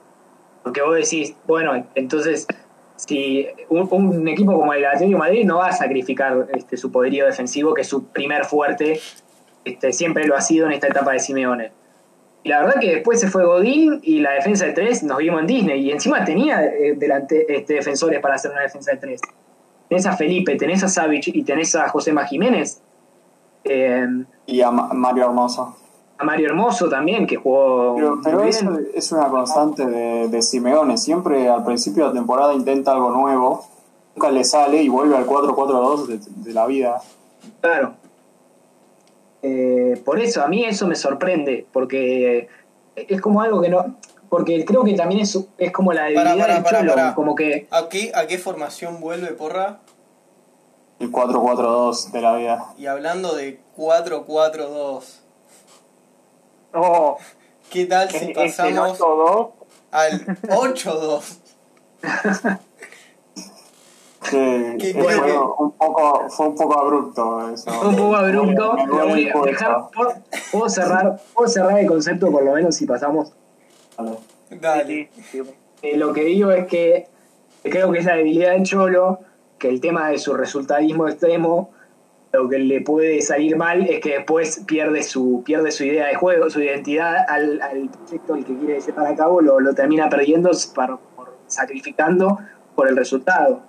[0.67, 2.45] Porque vos decís, bueno, entonces
[2.97, 7.73] si un, equipo como el Atlético Madrid no va a sacrificar este, su poderío defensivo,
[7.73, 8.99] que es su primer fuerte,
[9.63, 11.71] este, siempre lo ha sido en esta etapa de Simeone.
[12.43, 15.39] Y la verdad que después se fue Godín y la defensa de tres nos vimos
[15.39, 15.85] en Disney.
[15.85, 19.21] Y encima tenía eh, delante, este, defensores para hacer una defensa de tres.
[19.87, 22.81] Tenés a Felipe, tenés a Savich y tenés a José Jiménez.
[23.63, 24.05] Eh,
[24.45, 25.77] y a Mario Hermoso
[26.17, 28.19] a Mario Hermoso también, que jugó.
[28.23, 30.97] Pero, eso es una constante de, de, Simeone.
[30.97, 33.65] Siempre al principio de la temporada intenta algo nuevo,
[34.15, 37.01] nunca le sale y vuelve al 4-4-2 de, de, la vida.
[37.61, 37.93] Claro.
[39.43, 42.47] Eh, por eso, a mí eso me sorprende, porque
[42.95, 43.97] es como algo que no.
[44.29, 47.67] Porque creo que también es, es como la debilidad del Cholo, como que.
[47.71, 49.79] ¿A qué, ¿A qué formación vuelve, porra?
[50.99, 52.73] El 4-4-2 de la vida.
[52.77, 55.26] Y hablando de 4-4-2
[56.79, 57.17] Oh,
[57.71, 59.01] ¿Qué tal si pasamos
[59.91, 61.37] al 8-2?
[64.29, 65.15] Sí, fue,
[65.57, 67.71] un poco, fue un poco abrupto eso.
[67.71, 68.75] Fue un poco abrupto.
[70.51, 73.31] ¿puedo, cerrar, ¿Puedo cerrar el concepto por lo menos si pasamos?
[74.49, 75.09] Dale.
[75.81, 77.07] Eh, lo que digo es que
[77.63, 79.21] creo que es la debilidad del Cholo,
[79.57, 81.71] que el tema de su resultadismo extremo
[82.37, 86.15] lo que le puede salir mal es que después pierde su, pierde su idea de
[86.15, 90.07] juego, su identidad al, al proyecto el que quiere llevar a cabo, lo, lo termina
[90.07, 90.99] perdiendo por,
[91.47, 92.37] sacrificando
[92.75, 93.61] por el resultado.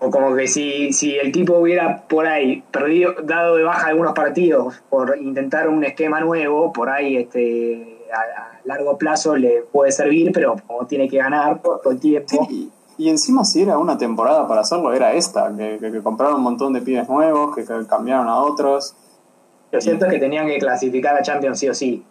[0.00, 4.12] O como que si, si el tipo hubiera por ahí perdido, dado de baja algunos
[4.12, 10.32] partidos por intentar un esquema nuevo, por ahí este a, largo plazo le puede servir,
[10.32, 12.46] pero como tiene que ganar todo el tiempo.
[12.98, 16.80] Y encima si era una temporada para hacerlo, era esta, que, compraron un montón de
[16.80, 18.94] pibes nuevos, que, cambiaron a otros.
[19.70, 22.04] Lo cierto es que tenían que clasificar a Champions sí o sí.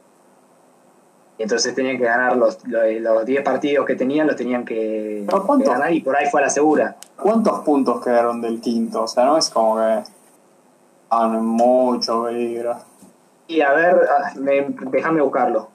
[1.37, 5.25] Y entonces tenían que ganar los, los 10 partidos que tenían, los tenían que,
[5.65, 6.95] ganar y por ahí fue a la segura.
[7.21, 9.03] ¿Cuántos puntos quedaron del quinto?
[9.03, 10.03] O sea, no es como que...
[11.09, 12.77] Ah, mucho peligro.
[13.47, 15.74] Y a ver, ah, déjame buscarlo.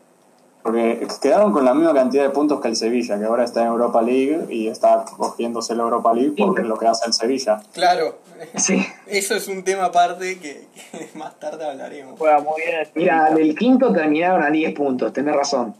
[0.62, 3.68] Porque quedaron con la misma cantidad de puntos que el Sevilla, que ahora está en
[3.68, 7.62] Europa League y está cogiéndose la Europa League porque es lo que hace el Sevilla.
[7.72, 8.18] Claro,
[8.56, 8.84] sí.
[9.06, 10.66] eso es un tema aparte que,
[11.14, 12.18] más tarde hablaremos.
[12.18, 15.74] muy bien Mira, del quinto terminaron a 10 puntos, tenés razón.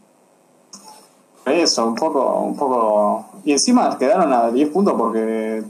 [1.45, 3.25] Eso, un poco, un poco.
[3.43, 5.63] Y encima quedaron a 10 puntos porque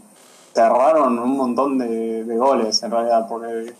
[0.53, 3.73] cerraron un montón de, de goles en realidad, porque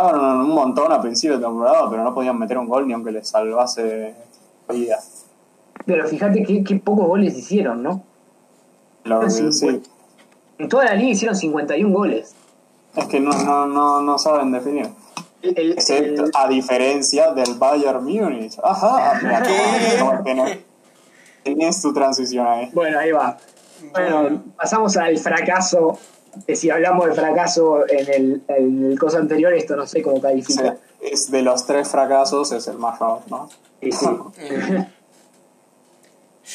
[0.00, 3.28] Un montón a principio de temporada, pero no podían meter un gol ni aunque les
[3.28, 4.14] salvase
[4.68, 4.98] vida.
[5.84, 8.02] Pero fíjate qué pocos goles hicieron, ¿no?
[9.28, 9.82] sí.
[10.58, 12.34] En toda la liga hicieron 51 goles.
[12.94, 14.88] Es que no, no, no, no saben definir.
[16.34, 18.58] a diferencia del Bayern Múnich.
[18.62, 19.42] Ajá,
[20.24, 20.64] ¿Qué?
[21.42, 22.70] Tienes tu transición ahí.
[22.72, 23.36] Bueno, ahí va.
[23.92, 26.21] Bueno, pasamos al fracaso que
[26.54, 30.76] si hablamos de fracaso en el, en el cosa anterior, esto no sé cómo califica.
[31.00, 33.48] es de los tres fracasos, es el más raro, ¿no?
[33.82, 34.06] Sí, sí.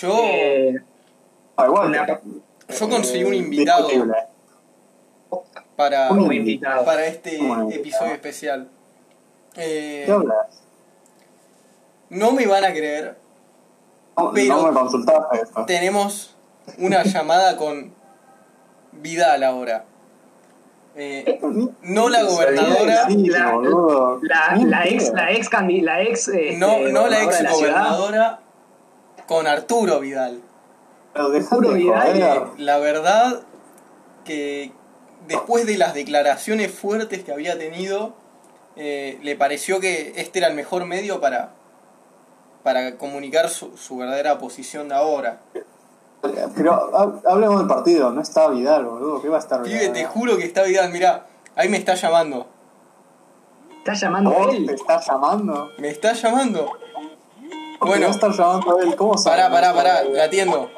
[0.01, 0.19] yo.
[0.23, 0.75] Eh,
[1.57, 2.21] ah, igual,
[2.79, 3.87] yo conseguí un invitado.
[5.75, 6.85] Para, invitado?
[6.85, 7.39] para este
[7.71, 8.67] episodio especial.
[9.55, 10.63] Eh, ¿Qué hablas?
[12.09, 13.17] No me van a creer,
[14.17, 15.65] No, Pero- no me consultaste esto.
[15.65, 16.35] Tenemos
[16.79, 17.93] una llamada con
[19.01, 19.85] Vidal ahora.
[20.95, 21.39] Eh,
[21.83, 23.07] no la gobernadora,
[24.21, 24.57] La-.
[24.65, 28.39] La, ex, la ex, candi- la ex, este, no, no la gobernadora ex gobernadora,
[29.27, 30.41] con Arturo Vidal.
[31.73, 32.17] Vidal.
[32.17, 33.41] Eh, la verdad
[34.25, 34.71] que
[35.27, 38.15] después de las declaraciones fuertes que había tenido,
[38.75, 41.51] eh, le pareció que este era el mejor medio para,
[42.63, 45.41] para comunicar su, su verdadera posición de ahora.
[46.55, 49.21] Pero ha- hablemos del partido, no está Vidal, boludo.
[49.21, 49.93] ¿Qué va a estar Pibe, Vidal?
[49.93, 51.25] te juro que está Vidal, mirá,
[51.55, 52.47] ahí me está llamando.
[53.79, 54.65] Está llamando ¿Vos él.
[54.65, 55.69] te está llamando?
[55.77, 56.65] Me está llamando.
[56.65, 56.79] ¿Por
[57.93, 58.95] qué Bueno, llamando él?
[58.95, 59.37] ¿Cómo sabe?
[59.43, 60.69] pará, pará, pará, le atiendo.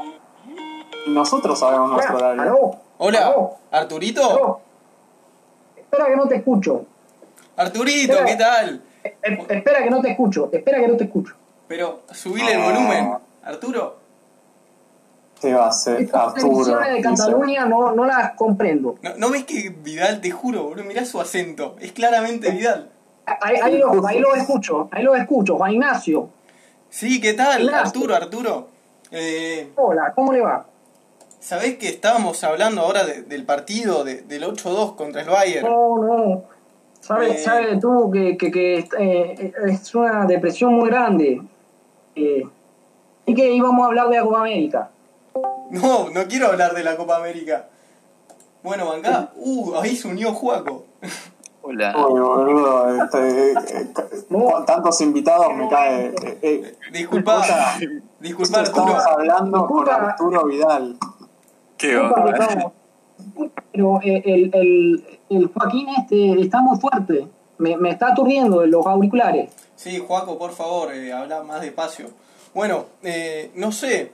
[1.08, 2.42] Nosotros sabemos nuestro horario.
[2.42, 2.72] ¿Aló?
[3.00, 3.56] Hola, ¿Aló?
[3.72, 4.30] Arturito.
[4.30, 4.60] ¿Aló?
[5.78, 6.86] Espera que no te escucho.
[7.56, 8.84] Arturito, ¿qué tal?
[9.04, 10.50] Eh, eh, espera que no te escucho.
[10.52, 11.34] Espera que no te escucho.
[11.68, 13.99] Pero subile el volumen, Arturo.
[15.42, 16.58] ¿Qué va a hacer Estas Arturo?
[16.58, 17.02] decisiones de.
[17.02, 18.96] Cataluña no, no las comprendo.
[19.02, 20.84] ¿No, ¿No ves que Vidal, te juro, boludo?
[20.86, 21.76] Mirá su acento.
[21.80, 22.90] Es claramente Vidal.
[23.26, 24.90] Ahí, ahí lo, ahí lo escucho.
[24.92, 25.56] Ahí lo escucho.
[25.58, 26.30] Juan Ignacio.
[26.90, 27.62] Sí, ¿qué tal?
[27.64, 27.86] Ignacio.
[27.88, 28.68] Arturo, Arturo.
[29.12, 30.66] Eh, Hola, ¿cómo le va?
[31.40, 35.66] ¿Sabés que estábamos hablando ahora de- del partido de- del 8-2 contra el Bayern?
[35.68, 36.44] No, no.
[37.00, 37.44] Sabes Eh.
[37.44, 41.42] sabe tú que, que, que eh, es una depresión muy grande.
[42.16, 42.44] Eh,
[43.26, 44.90] y que íbamos a hablar de la Copa América.
[45.82, 47.68] No, no quiero hablar de la Copa América.
[48.64, 49.32] Bueno, bancá.
[49.36, 50.86] Uh, ahí se unió Juaco.
[51.62, 51.94] Hola.
[52.08, 53.94] Uy, boludo, este, eh, eh,
[54.30, 56.08] con tantos invitados me cae.
[56.08, 57.78] eh, eh, Disculpa, Escucha,
[58.20, 58.86] disculpa Arturo.
[58.88, 59.90] Estamos hablando con.
[59.90, 60.98] Arturo Vidal.
[61.78, 62.72] ¿Qué estamos-
[63.72, 67.28] Pero eh, el, el, el Joaquín este está muy fuerte.
[67.58, 69.52] Me, me está aturdiendo en los auriculares.
[69.76, 72.08] Sí, Juaco, por favor, eh, habla más despacio.
[72.54, 74.12] Bueno, eh, no sé.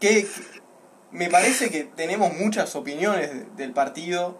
[0.00, 0.26] ¿Qué,
[1.10, 4.38] me parece que tenemos muchas opiniones de- del partido.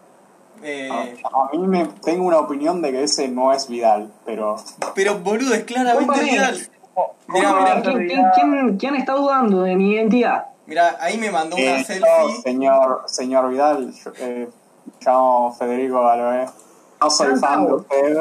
[0.63, 4.57] Eh, A mí me tengo una opinión de que ese no es Vidal, pero
[4.95, 6.21] pero boludo, es claramente.
[6.25, 6.69] Vidal.
[7.29, 10.47] Mirá, ¿Cómo- mirá, ¿quién, quién, quién, quién está dudando de mi identidad?
[10.67, 12.05] mirá, ahí me mandó una Eh, selfie.
[12.11, 14.49] yo, señor, señor Vidal, yo, eh,
[14.87, 16.47] me llamo Federico Galoé.
[17.01, 18.17] No soy fan de usted.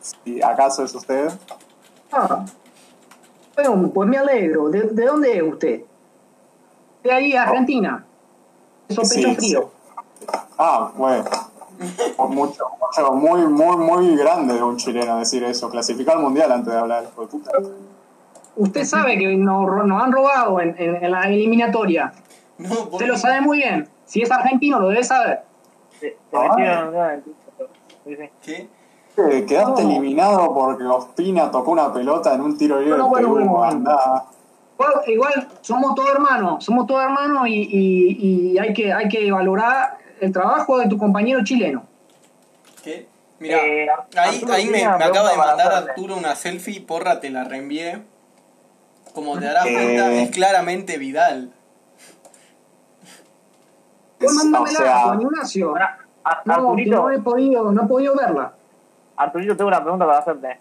[0.00, 1.30] Si acaso es usted.
[2.10, 2.44] Ah,
[3.54, 4.68] bueno, pues me alegro.
[4.68, 5.82] ¿De, de dónde es usted?
[7.02, 8.04] De ahí, Argentina.
[8.88, 9.70] Eso Sí, pecho frío.
[10.58, 11.24] Ah, bueno.
[12.28, 15.68] Mucho, mucho, muy, muy, muy grande de un chileno decir eso.
[15.70, 17.04] Clasificar al mundial antes de hablar.
[17.10, 17.50] hijo de puta.
[18.54, 22.12] Usted sabe que nos, nos han robado en, en- en la eliminatoria.
[22.58, 23.88] No, Usted lo sabe muy bien.
[24.04, 25.40] Si es argentino, lo debe saber.
[26.32, 27.16] Ah.
[28.42, 28.68] ¿Qué?
[29.16, 29.90] Eh, Quedaste No.
[29.90, 33.50] eliminado porque Ospina tocó una pelota en un tiro libre Bueno, de bueno, Perú.
[33.50, 34.24] bueno, bueno.
[34.78, 39.30] Igual, igual somos todos hermanos, somos todos hermanos y, y- y hay, que, hay que
[39.30, 41.84] valorar el trabajo de tu compañero chileno.
[42.82, 43.06] ¿Qué?
[43.38, 45.72] Mirá, Eh, ahí, ahí me, acaba de mandar.
[45.72, 48.02] Arturo una selfie, porra, te la reenvié.
[49.14, 49.72] Como te darás Eh.
[49.74, 51.52] cuenta, es claramente Vidal.
[54.18, 55.68] Pues o sea, Ignacio.
[55.70, 55.98] Ahora,
[56.44, 58.52] No, Arturito, no he podido, no he podido verla.
[59.16, 60.58] Arturito, tengo una pregunta para hacerte.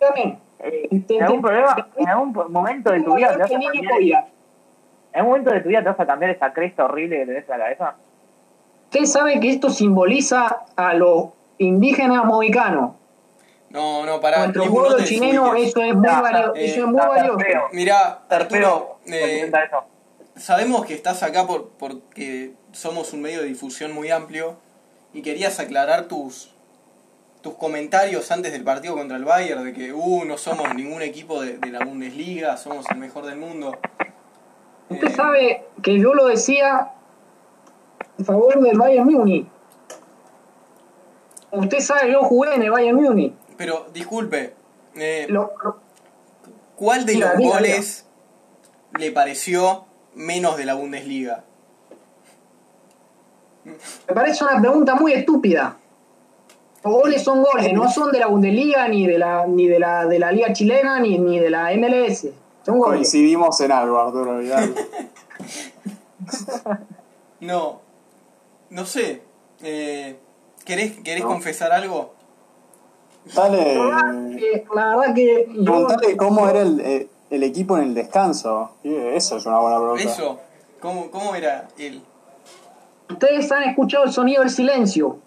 [0.00, 0.38] Dígame.
[0.58, 5.18] Eh, ¿En algún problema, en algún momento de tu vida te vas a cambiar, en
[5.18, 7.50] algún momento de tu vida te vas a cambiar esa cresta horrible que tenés en
[7.50, 7.94] la cabeza?
[8.84, 12.92] Usted sabe que esto simboliza a los indígenas mohicanos.
[13.70, 14.40] No, no, pará.
[14.40, 17.38] Nuestro no pueblo te chileno, eso es muy, valioso, eh, eso es muy está valioso.
[17.38, 17.62] feo.
[17.72, 19.50] Mirá, Arturo, eh,
[20.36, 24.56] sabemos que estás acá por, porque somos un medio de difusión muy amplio
[25.14, 26.51] y querías aclarar tus
[27.42, 31.42] tus comentarios antes del partido contra el Bayern de que uh, no somos ningún equipo
[31.42, 33.76] de, de la Bundesliga, somos el mejor del mundo.
[34.88, 36.92] Usted Eh, sabe que yo lo decía
[38.18, 39.46] en favor del Bayern Múnich.
[41.50, 43.34] Usted sabe, yo jugué en el Bayern Múnich.
[43.56, 44.54] Pero disculpe,
[44.94, 45.80] eh, Lo- lo-
[46.76, 48.06] ¿cuál de los goles
[48.98, 51.44] le pareció menos de la Bundesliga?
[53.64, 55.76] me parece una pregunta muy estúpida.
[56.84, 60.04] Los goles son goles, no son de la Bundesliga, ni de la, ni de la,
[60.06, 62.26] de la Liga Chilena, ni, ni de la MLS.
[62.66, 62.98] Son goles.
[62.98, 64.74] Coincidimos en algo, Arturo Vidal.
[67.40, 67.80] No,
[68.70, 69.22] no sé.
[69.62, 70.16] Eh,
[70.64, 71.28] ¿Querés, querés No.
[71.28, 72.14] confesar algo?
[73.34, 73.74] Dale.
[74.74, 78.70] La verdad que- Preguntale cómo era el, eh, el equipo en el descanso.
[78.82, 80.02] Sí, Eso es una buena pregunta.
[80.04, 80.38] Eso,
[80.80, 82.02] ¿cómo, cómo era él?
[83.10, 85.18] ustedes han escuchado el sonido del silencio.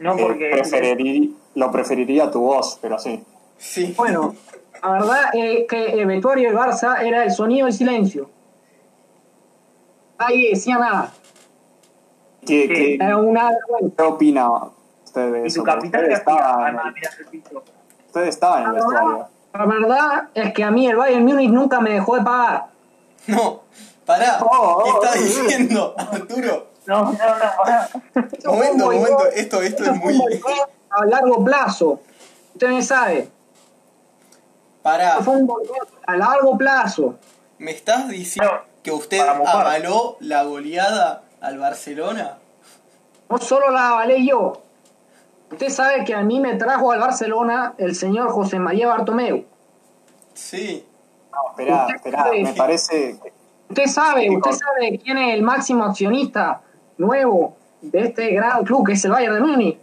[0.00, 0.50] No Eh, porque...
[0.52, 3.22] preferirí- lo preferiría tu voz, pero sí.
[3.58, 3.94] Sí.
[3.96, 4.34] Bueno,
[4.82, 8.28] La verdad es que el vestuario del Barça era el sonido del silencio.
[10.18, 11.12] Nadie decía nada.
[12.46, 12.68] ¿Qué, Sí.
[12.68, 13.50] qué- Era una
[13.96, 14.48] qué opina
[15.04, 15.62] usted de Y eso?
[15.62, 17.62] usted estaba, en además, el, mira el piso.
[18.06, 19.26] usted estaba en el vestuario.
[19.54, 22.66] La verdad es que a mí el Bayern Múnich nunca me dejó de pagar.
[23.28, 23.62] No,
[24.04, 24.38] pará.
[24.42, 25.24] Oh, ¿Qué oh, estás oh.
[25.24, 26.66] diciendo, Arturo?
[26.86, 30.18] No, no, no, Momento, boicot- momento, esto, esto es muy.
[30.90, 32.00] a largo plazo.
[32.54, 33.28] Usted me sabe.
[34.82, 37.18] Pará, Esto fue un boicot a largo plazo.
[37.58, 38.50] ¿me estás diciendo
[38.82, 42.38] que usted Para avaló la goleada al Barcelona?
[43.30, 44.60] No solo la avalé yo.
[45.50, 49.44] Usted sabe que a mí me trajo al Barcelona el señor José María Bartomeu.
[50.34, 50.84] Sí.
[51.32, 53.18] No, esperá, esperá, me parece...
[53.68, 56.60] Usted sabe, usted sabe quién es el máximo accionista
[56.98, 59.78] nuevo de este gran club que es el Bayern de Múnich.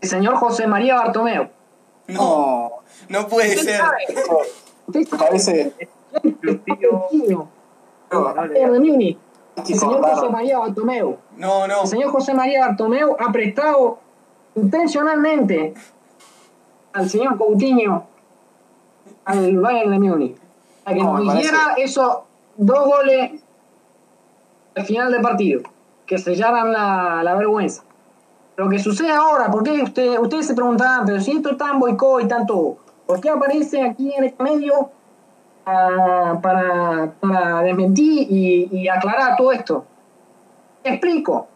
[0.00, 1.48] El señor José María Bartomeu.
[2.08, 2.70] No, No,
[3.08, 3.76] no puede Usted ser.
[3.80, 3.96] sabe.
[4.86, 5.74] Usted me sabe parece...
[6.22, 7.46] el señor.
[10.02, 11.16] José María Bartomeu.
[11.36, 11.82] No, no.
[11.82, 13.98] El señor José María Bartomeu ha prestado
[14.54, 15.74] intencionalmente
[16.92, 18.06] al señor Coutinho
[19.24, 20.36] al Bayern de Múnich
[20.84, 22.18] para que No, nos hiciera esos
[22.56, 23.32] dos goles
[24.76, 25.62] al final del partido
[26.06, 27.82] que sellaran la, la vergüenza.
[28.56, 32.22] Lo que sucede ahora, porque usted, ustedes se preguntaban, pero si esto es tan boicot
[32.22, 34.90] y tanto, ¿por qué aparece aquí en este medio
[35.66, 39.84] ah, para, para desmentir y, y aclarar todo esto?
[40.82, 41.48] Explico.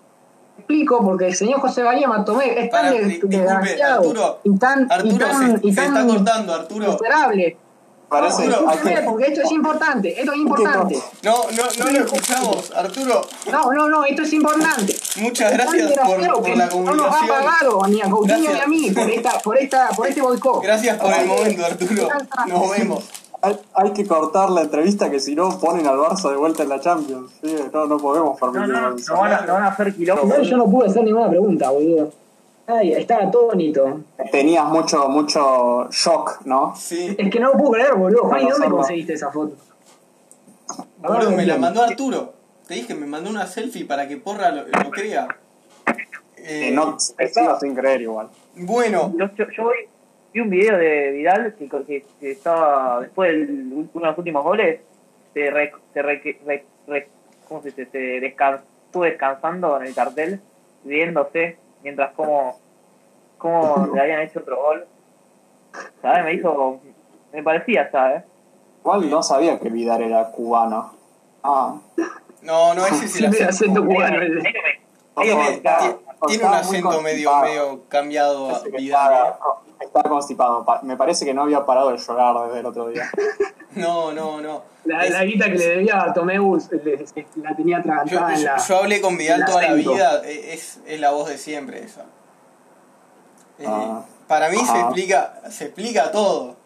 [0.58, 4.40] Explico porque el señor José María Matomé es tan Para, disculpe, desgraciado Arturo.
[4.44, 6.86] y tan, y Arturo, tan, se, y se tan está cortando, Arturo.
[6.92, 7.56] miserable.
[8.11, 11.03] Parece, No, Arturo, hay escúcheme, que, porque esto es importante, esto es importante.
[11.23, 13.20] No, no, no lo escuchamos, Arturo.
[13.53, 14.96] No, no, no, esto es importante.
[15.16, 17.29] Muchas gracias por, por la No nos ha comunicación.
[17.29, 20.61] pagado ni a Coutinho ni a mí por, esta, por, esta, por este boicot.
[20.62, 22.09] Gracias por el momento, Arturo.
[22.49, 23.05] Nos vemos.
[23.42, 26.68] hay, hay que cortar la entrevista que si no ponen al Barça de vuelta en
[26.68, 27.31] la Champions.
[27.40, 29.94] Sí, no, no podemos No, permitir no, no, no van a, no van a hacer
[29.94, 30.25] quilombo.
[30.27, 32.12] Igual yo no pude hacer ninguna pregunta, boludo.
[32.72, 34.00] Ay, estaba atónito.
[34.30, 36.74] Tenías mucho, mucho shock, ¿no?
[36.76, 37.14] Sí.
[37.18, 38.24] Es que no lo puedo creer, boludo.
[38.24, 39.56] Juan, ¿y dónde conseguiste esa foto?
[40.98, 42.35] Boludo, me la mandó Arturo.
[42.68, 45.26] Te dije, me mandó una selfie para que Porra lo, lo crea.
[46.37, 48.28] Eh, Eh, no, te sigo sin creer igual.
[48.54, 49.88] Bueno, Yo, yo, yo vi,
[50.33, 54.44] vi un video de Vidal que, que, que estaba después de uno de los últimos
[54.44, 54.80] goles,
[55.35, 57.09] se, re, se re, re- re-
[57.48, 57.87] ¿cómo se dice?
[57.90, 60.40] Se descan- estuvo descansando en el cartel,
[60.85, 62.59] riéndose mientras como,
[63.38, 64.87] como le habían hecho otro gol.
[66.03, 66.25] ¿Sabes?
[66.25, 66.81] Me hizo,
[67.33, 68.25] me parecía, ¿sabes?
[68.81, 70.93] Igual no sabía que Vidal era cubano.
[71.43, 71.77] Ah,
[72.43, 73.51] no, no, ese es el acento.
[73.51, 74.21] acento cubano.
[74.21, 74.43] el-
[75.16, 75.57] Medio me-
[76.26, 78.59] Tiene un acento medio, medio cambiado a.
[78.59, 78.72] ¿eh?
[78.76, 79.38] está,
[79.80, 80.64] está constipado.
[80.64, 83.11] Pa- Me parece que no había parado de llorar desde el otro día.
[83.72, 84.64] No, no, no.
[84.85, 87.04] La, Es- la guita que le debía a Bartomeu le-
[87.37, 88.56] la tenía atragantada yo- la...
[88.56, 92.00] yo hablé con Vidal toda la vida, e- es, es la voz de siempre esa.
[93.61, 94.02] Eh, Ah.
[94.26, 94.80] para mí se Ajá.
[94.80, 96.56] explica, se explica todo.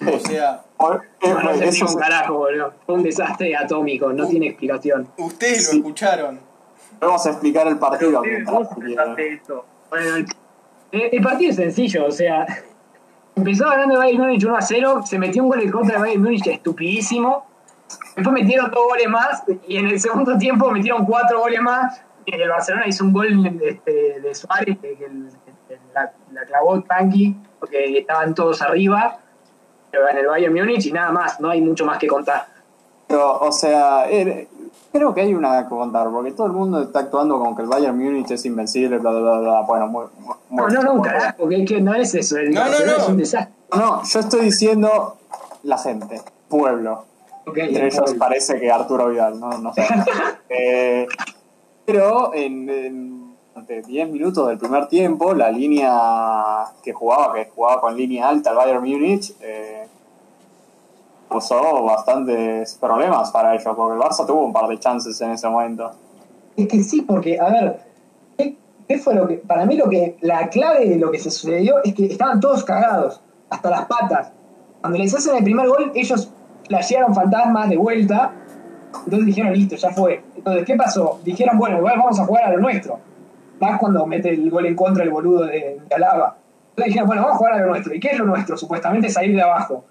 [0.00, 0.62] O sea,
[1.20, 2.72] eh, No, no se explica un carajo, boludo.
[2.86, 5.12] Fue un desastre atómico, no tiene explicación.
[5.18, 5.76] ustedes lo Sí.
[5.78, 6.40] escucharon.
[7.00, 8.22] Podemos explicar el partido.
[9.90, 10.26] Bueno, el,
[11.12, 12.46] el partido es sencillo, o sea,
[13.36, 16.02] empezó ganando el Bayern Múnich 1 a 0, se metió un gol en contra del
[16.02, 17.46] Bayern Múnich estupidísimo,
[18.16, 22.34] después metieron dos goles más y en el segundo tiempo metieron cuatro goles más y
[22.34, 25.28] el Barcelona hizo un gol este, de Suárez que, que el-
[25.68, 29.18] que la, la clavó tranqui porque estaban todos arriba
[29.90, 32.46] pero en el Bayern Múnich y nada más, no hay mucho más que contar.
[33.08, 34.46] Pero, o sea, eh,
[34.92, 37.68] creo que hay una que contar, porque todo el mundo está actuando como que el
[37.68, 39.60] Bayern Múnich es invencible, bla, bla, bla, bla.
[39.62, 42.70] Bueno, muy, muy- No, no, no, carajo, que, que no es eso, el No, no,
[42.70, 42.96] no.
[42.96, 43.54] es un desastre.
[43.74, 45.16] No, yo estoy diciendo
[45.62, 47.04] la gente, pueblo.
[47.46, 49.86] Entre ellos parece que Arturo Vidal, no, no sé.
[50.50, 51.06] Eh,
[51.84, 57.80] pero en, en durante 10 minutos del primer tiempo, la línea que jugaba, que jugaba
[57.80, 59.88] con línea alta el Bayern Múnich, eh,
[61.28, 65.48] causó bastantes problemas para ellos, porque el Barça tuvo un par de chances en ese
[65.48, 65.90] momento.
[66.56, 67.80] Es que sí, porque, a ver,
[68.36, 71.76] ¿qué, fue lo que, para mí lo que, la clave de lo que se sucedió
[71.84, 73.20] es que estaban todos cagados,
[73.50, 74.32] hasta las patas.
[74.80, 76.32] Cuando les hacen el primer gol, ellos
[76.66, 78.32] flashearon fantasmas de vuelta,
[79.04, 80.22] entonces dijeron, listo, ya fue.
[80.36, 81.20] Entonces, ¿qué pasó?
[81.24, 82.98] Dijeron, bueno, igual vamos a jugar a lo nuestro.
[83.60, 86.36] Más cuando mete el gol en contra el boludo de, de Alaba.
[86.70, 87.94] Entonces dijeron, bueno, vamos a jugar a lo nuestro.
[87.94, 88.56] ¿Y qué es lo nuestro?
[88.56, 89.84] Supuestamente salir de abajo.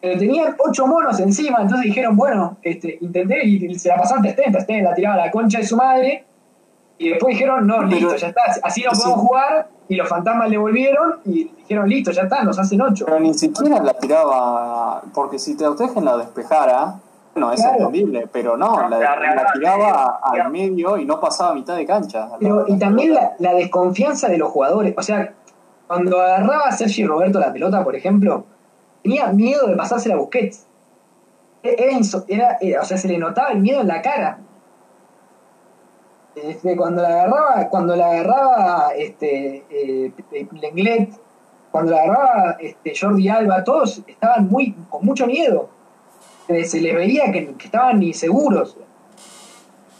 [0.00, 4.50] Pero tenían ocho monos encima, entonces dijeron, bueno, este, intenté y se la pasaron Testén,
[4.52, 6.24] Testén la tiraba a la concha de su madre,
[7.02, 9.00] Y después dijeron, no, Pero- listo, ya está, así no Sí.
[9.02, 9.68] podemos jugar.
[9.88, 13.06] Y los fantasmas le volvieron y dijeron, listo, ya está, nos hacen ocho.
[13.06, 16.96] Pero ni siquiera la tiraba, porque si te la despejara,
[17.34, 17.76] bueno, es Claro.
[17.78, 21.54] entendible, pero no, No, la, la la regalaba, tiraba al medio y no pasaba a
[21.54, 22.28] mitad de cancha.
[22.38, 24.94] Pero, y también la, la desconfianza de los jugadores.
[24.98, 25.32] O sea,
[25.86, 28.44] cuando agarraba a Sergi Roberto la pelota, por ejemplo,
[29.02, 30.66] tenía miedo de pasársela a Busquets.
[31.62, 31.98] Era,
[32.28, 34.38] era- era- o sea, se le notaba el miedo en la cara.
[36.34, 40.12] Este, cuando la agarraba, cuando la agarraba este, eh,
[40.52, 41.10] Lenglet,
[41.72, 45.68] cuando la agarraba este, Jordi Alba, todos estaban muy, con mucho miedo.
[46.46, 48.76] Se les veía que, que estaban inseguros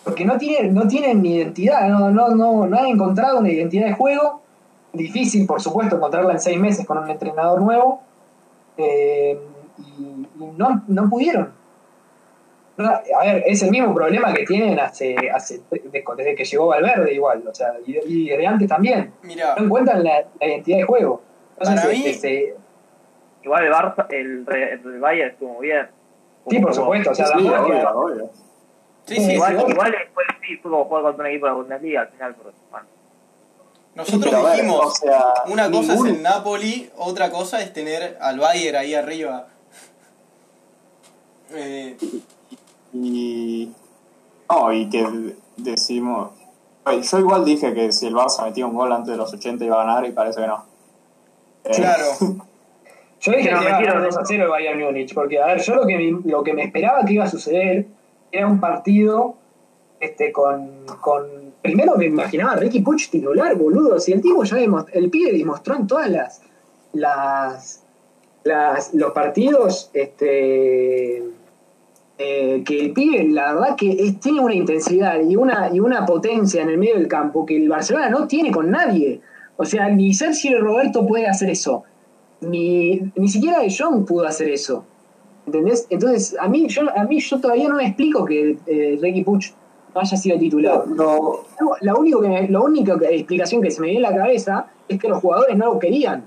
[0.02, 3.86] porque no tienen, no tienen ni identidad, no, no, no, no han encontrado una identidad
[3.86, 4.40] de juego.
[4.92, 8.00] Difícil, por supuesto, encontrarla en seis meses con un entrenador nuevo.
[8.82, 9.38] Eh,
[9.78, 10.26] y, y
[10.56, 11.52] no, no pudieron.
[12.76, 17.12] No, a ver, es el mismo problema que tienen hace, hace desde que llegó Valverde
[17.12, 19.12] igual, o sea, y, y desde antes también.
[19.22, 21.20] Mira, No encuentran la, la identidad de juego.
[21.58, 22.54] Entonces, Para mí- este,
[23.42, 25.88] Igual el Barça, el, Re- el Bayern estuvo muy bien.
[26.48, 28.30] sí, por supuesto, o sea, Sí, que- obvio, obvio.
[29.04, 31.56] sí, sí, Igual, sí, igual después sí fue como jugar contra un equipo de la
[31.56, 32.86] Bundesliga al final, pero bueno.
[33.94, 37.60] Nosotros Pero a ver, dijimos, o sea, una cosa ningún- es el Napoli, otra cosa
[37.60, 39.46] es tener al Bayern ahí arriba.
[41.52, 41.96] Eh,
[42.92, 43.72] Y.
[44.48, 46.30] No, y que decimos.
[46.84, 49.64] Oye, Yo igual dije que si el Barça metía un gol antes de los 80
[49.64, 50.64] iba a ganar y parece que no.
[51.64, 52.04] Eh, claro,
[53.20, 55.40] Yo dije Pero que iba a metieron- ganar 2 a 0 el Bayern Múnich, porque
[55.42, 57.86] a ver, yo lo que, me, lo que me esperaba que iba a suceder
[58.32, 59.34] era un partido
[60.00, 64.58] este con, con primero me imaginaba a Ricky Puch titular, boludo, si el tipo ya
[64.58, 66.40] el pibe demostró en todas
[66.92, 67.84] las
[68.92, 71.22] los partidos este
[72.18, 76.62] eh, que el pibe la verdad que tiene una intensidad y una y una potencia
[76.62, 79.20] en el medio del campo que el Barcelona no tiene con nadie.
[79.56, 81.84] O sea, ni Sergio Roberto puede hacer eso
[82.40, 84.84] ni, ni siquiera De Jong pudo hacer eso.
[85.46, 85.86] ¿Entendés?
[85.90, 89.52] Entonces, a mí, yo, a mí yo todavía no me explico que eh, Ricky Puch
[89.94, 90.84] no haya sido titular.
[90.86, 94.16] Lo- No, La, único que me- la única explicación que se me viene a la
[94.16, 96.24] cabeza es que los jugadores no lo querían.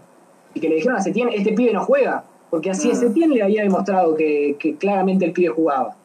[0.53, 2.23] Y que le dijeron a Setién, este pibe no juega.
[2.49, 2.95] Porque así Mm.
[2.95, 5.95] Setién le había demostrado que, que claramente el pibe jugaba.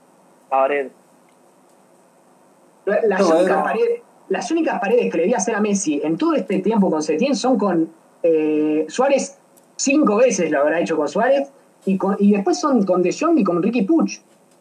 [2.86, 4.00] Las, No, únicas paredes,
[4.30, 7.36] las únicas paredes que le vi hacer a Messi en todo este tiempo con Setién
[7.36, 7.90] son con
[8.22, 9.36] eh, Suárez,
[9.76, 11.50] cinco veces lo habrá hecho con Suárez,
[11.84, 14.20] y, con, y después son con De Jong y con Ricky Puch.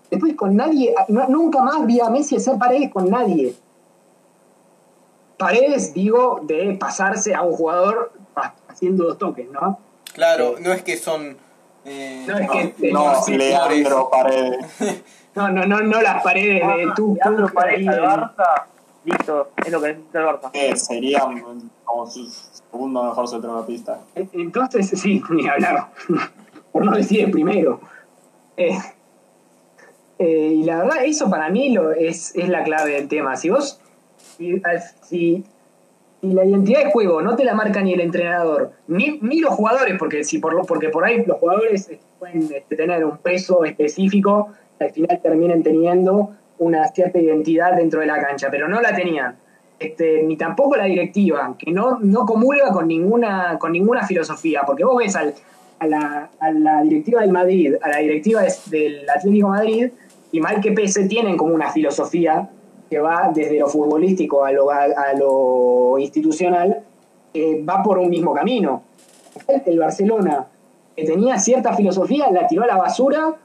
[0.10, 3.54] Después con nadie, no- nunca más vi a Messi hacer paredes con nadie.
[5.38, 8.12] Paredes, digo, de pasarse a un jugador
[8.68, 9.80] haciendo dos toques, ¿no?
[10.14, 11.38] claro, no es que son...
[11.86, 14.66] eh, No, es que- no, sí, Leandro Paredes.
[15.36, 18.64] No, no, no, no las paredes de tú, Leandro tú, Paredes al Barça,
[19.06, 20.52] listo, es lo que necesita el Barça.
[20.52, 21.20] que sería
[21.86, 24.00] como su segundo mejor centrocampista.
[24.16, 25.92] Entonces, sí, ni hablar.
[26.72, 27.80] Por no decir el primero.
[28.58, 28.76] Eh,
[30.20, 33.36] eh, y la verdad, eso para mí lo es, es la clave del tema.
[33.36, 33.80] Si vos,
[34.38, 34.62] si,
[35.02, 35.44] si,
[36.22, 39.96] la identidad de juego no te la marca ni el entrenador, ni, ni los jugadores,
[40.00, 43.64] porque si por lo, porque por ahí los jugadores eh, pueden este, tener un peso
[43.64, 44.50] específico,
[44.80, 49.38] al final terminen teniendo una cierta identidad dentro de la cancha, pero no la tenían.
[49.80, 54.84] Este, ni tampoco la directiva, que no, no comulga con ninguna, con ninguna filosofía, porque
[54.84, 55.36] vos ves al,
[55.78, 58.42] a, la, a la directiva del Madrid, a la directiva
[58.72, 59.92] del Atlético Madrid,
[60.32, 62.50] y mal que pese, tienen como una filosofía
[62.90, 66.84] que va desde lo futbolístico a lo, a, lo institucional,
[67.34, 68.84] que va por un mismo camino.
[69.66, 70.48] El Barcelona,
[70.96, 73.36] que tenía cierta filosofía, la tiró a la basura,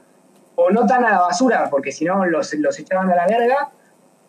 [0.55, 3.71] o no tan a la basura, porque si no los, los echaban a la verga,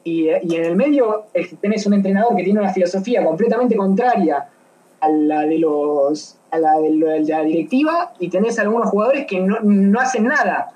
[0.02, 4.48] y, y en el medio eh, tenés un entrenador que tiene una filosofía completamente contraria
[5.00, 9.60] a la de los a la de la directiva y tenés algunos jugadores que no,
[9.62, 10.74] no hacen nada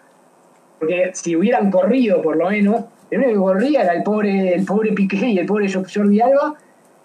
[0.79, 4.65] porque si hubieran corrido por lo menos el único que corría era el pobre el
[4.65, 6.55] pobre Piqué y el pobre Jordi Alba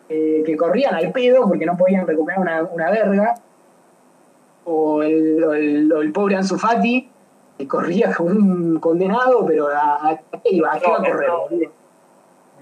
[0.09, 3.35] eh, que corrían al pedo porque no podían recuperar una, una verga
[4.65, 7.09] o el, o el, o el pobre Ansu Fati
[7.57, 10.73] que corría como un condenado pero a, a, ¿a qué iba?
[10.73, 11.29] ¿A qué iba a No, correr?
[11.29, 11.69] no.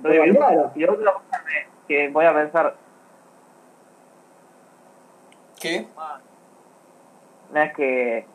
[0.04, 0.72] Pero, y- Claro.
[0.76, 1.44] Y otra cosa
[1.88, 2.76] que voy a pensar,
[5.60, 5.86] ¿Qué?
[7.54, 8.26] no es que,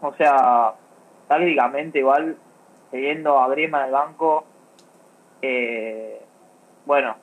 [0.00, 0.72] o sea,
[1.32, 2.36] tácticamente igual,
[2.90, 4.44] teniendo a Griezmann en el banco,
[5.40, 6.20] eh,
[6.84, 7.16] bueno,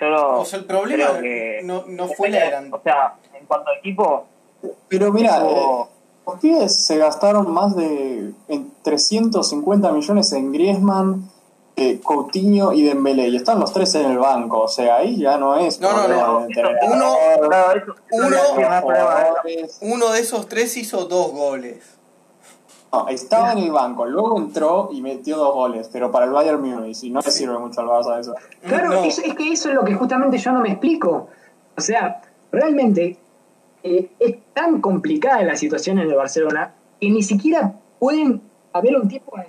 [0.00, 3.46] yo lo O sea, el problema creo que no, no fue la o sea, en
[3.46, 4.26] cuanto a equipo,
[4.88, 5.90] Pero mira, Tipo- eh,
[6.26, 11.28] los pibes se gastaron más de en 350 millones en Griezmann,
[11.74, 15.36] eh, Coutinho y Dembélé, y están los tres en el banco, o sea, ahí ya
[15.36, 16.46] no es No, no, problema no.
[16.94, 17.16] Uno-.
[19.80, 21.95] Uno de esos tres hizo dos goles.
[22.92, 26.62] No, estaba en el banco, luego entró y metió dos goles, pero para el Bayern
[26.62, 28.34] Múnich, y no le sirve mucho al Barça eso.
[28.66, 29.04] Claro, No.
[29.04, 31.28] eso- es que eso es lo que justamente yo no me explico.
[31.76, 32.22] O sea,
[32.52, 33.18] realmente
[33.82, 38.40] eh, es tan complicada la situación en el Barcelona que ni siquiera pueden
[38.72, 39.46] haber un tiempo en,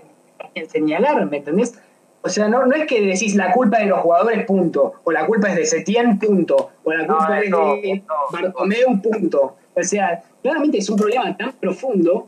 [0.54, 1.74] en señalar, ¿me entendés?
[2.22, 5.26] O sea, no, no es que decís la culpa de los jugadores, punto, o la
[5.26, 8.14] culpa es de Setién, punto, o la No, culpa es no, de no.
[8.32, 9.56] Bartomeu, punto.
[9.74, 12.28] O sea, claramente es un problema tan profundo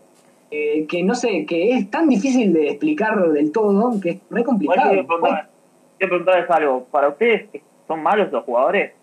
[0.52, 4.43] eh, que no sé, que es tan difícil de explicar del todo que es re
[4.43, 4.89] complicado.
[4.89, 5.50] quiero preguntar-
[5.97, 6.84] quiero preguntarles algo.
[6.91, 7.50] ¿Para ustedes
[7.88, 8.93] son malos los jugadores?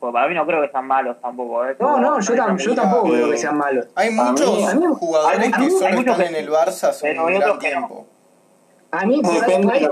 [0.00, 1.64] Porque para mí no creo que sean malos tampoco.
[1.64, 1.76] ¿eh?
[1.80, 3.86] No, no, yo, tam- yo tampoco Eh, creo que sean malos.
[3.94, 7.10] Hay muchos mí- jugadores hay que muchos- solo muchos están que- en el Barça hace
[7.10, 7.78] un gran otros que no.
[7.78, 8.06] tiempo.
[8.90, 9.86] A mí, ahí- Depende de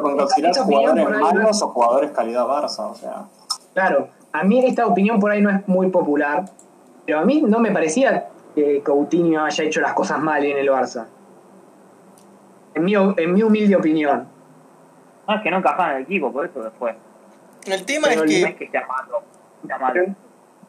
[0.63, 3.25] opinión jugadores malos o jugadores calidad Barça, o sea.
[3.73, 6.45] Claro, a mí esta opinión por ahí no es muy popular,
[7.07, 10.69] pero a mí no me parecía que Coutinho haya hecho las cosas mal en el
[10.69, 11.07] Barça.
[12.75, 14.29] En mi, en mi humilde opinión.
[15.27, 16.95] No, es que no encajaban en el equipo, por eso después.
[17.67, 20.15] El tema Pero es el No es que que me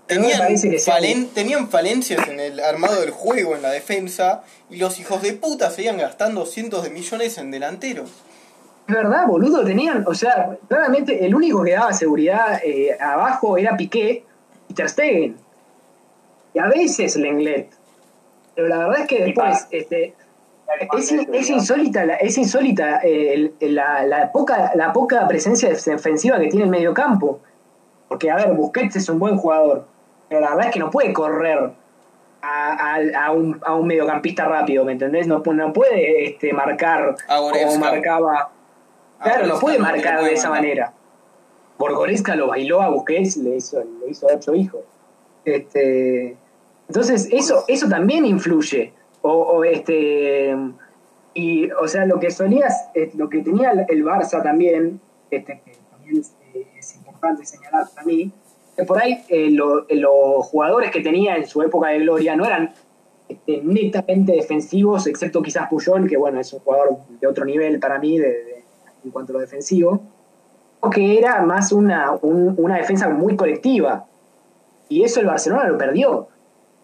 [0.07, 4.99] tenían, que falen- tenían falencias en el armado del juego, en la defensa, y los
[4.99, 8.11] hijos de puta seguían gastando cientos de millones en delanteros.
[8.87, 13.75] Es verdad, boludo, tenían, o sea, claramente el único que daba seguridad eh, abajo era
[13.75, 14.23] Piqué
[14.67, 15.37] y Ter Stegen.
[16.55, 17.69] Y a veces Lenglet.
[18.55, 20.15] Pero la verdad es que después, este,
[20.97, 25.69] es, es insólita, la, es insólita eh, el- el- la, la poca, la poca presencia
[25.69, 27.41] defensiva que tiene el mediocampo.
[28.07, 29.85] Porque, a ver, Busquets es un buen jugador,
[30.29, 31.71] pero la verdad es que no puede correr
[32.41, 35.27] a, a- a un, a un mediocampista rápido, ¿me entendés?
[35.27, 37.15] No, no puede este, marcar
[37.51, 38.51] como marcaba.
[39.21, 40.93] Claro, no puede marcar de esa manera.
[41.77, 44.81] Borgoresca lo bailó a Busquets, le hizo, le hizo ocho hijos.
[45.43, 46.37] Este,
[46.87, 48.93] entonces, eso, eso también influye.
[49.27, 50.55] O, este
[51.33, 55.71] y o sea lo que solías, eh, lo que tenía el Barça también, este, que
[55.89, 58.31] también es, eh, es importante señalar para mí,
[58.77, 62.35] que por ahí eh, lo- eh, los jugadores que tenía en su época de gloria
[62.35, 62.71] no eran
[63.27, 67.97] este, netamente defensivos, excepto quizás Puyol, que bueno, es un jugador de otro nivel para
[67.97, 68.63] mí de-
[69.03, 70.03] en cuanto a lo defensivo,
[70.81, 74.05] o que era más una, un- una defensa muy colectiva.
[74.87, 76.27] Y eso el Barcelona lo perdió,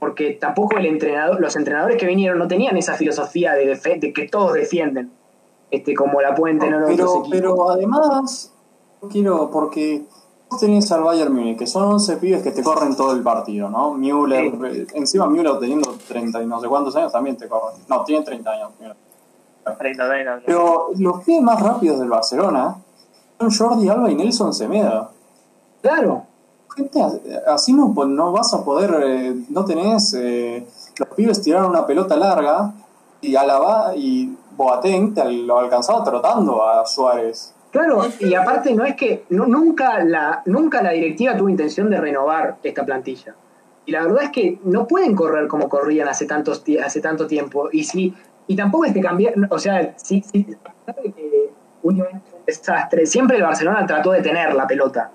[0.02, 4.12] porque tampoco el entrenador, los entrenadores que vinieron no tenían esa filosofía de, defe- de
[4.12, 5.12] que todos defienden,
[5.70, 7.30] este, como la pueden tener otros Pero, equipos.
[7.30, 8.52] pero además,
[8.99, 10.02] yo quiero, porque
[10.49, 13.70] vos tenés al Bayern Múnich, que son 11 pibes que te corren todo el partido,
[13.70, 13.93] ¿no?
[13.93, 17.80] Müller, eh, encima Müller teniendo 30 y no sé cuántos años también te corren.
[17.88, 18.72] No, tiene 30 años.
[18.80, 18.95] Müller.
[19.78, 20.41] 30, 30.
[20.47, 22.76] Pero los pibes más rápidos del Barcelona
[23.39, 25.12] son Jordi Alba y Nelson Semedo.
[25.84, 26.24] Claro,
[26.76, 26.99] Gente,
[27.47, 30.65] así no, po- no vas a poder, eh, no tenés, eh,
[30.97, 32.72] los pibes tiraron una pelota larga
[33.19, 37.53] y Alaba y Boateng te lo alcanzaba trotando a Suárez.
[37.72, 41.99] Claro, y aparte no es que no- nunca, la, nunca la directiva tuvo intención de
[41.99, 43.36] renovar esta plantilla.
[43.86, 47.69] Y la verdad es que no pueden correr como corrían hace, tantos, hace tanto tiempo.
[47.72, 48.13] Y si
[48.47, 50.45] y tampoco es que cambiar, o sea, sí, sí,
[51.84, 52.03] un
[52.45, 55.09] desastre, siempre el Barcelona trató de tener la pelota.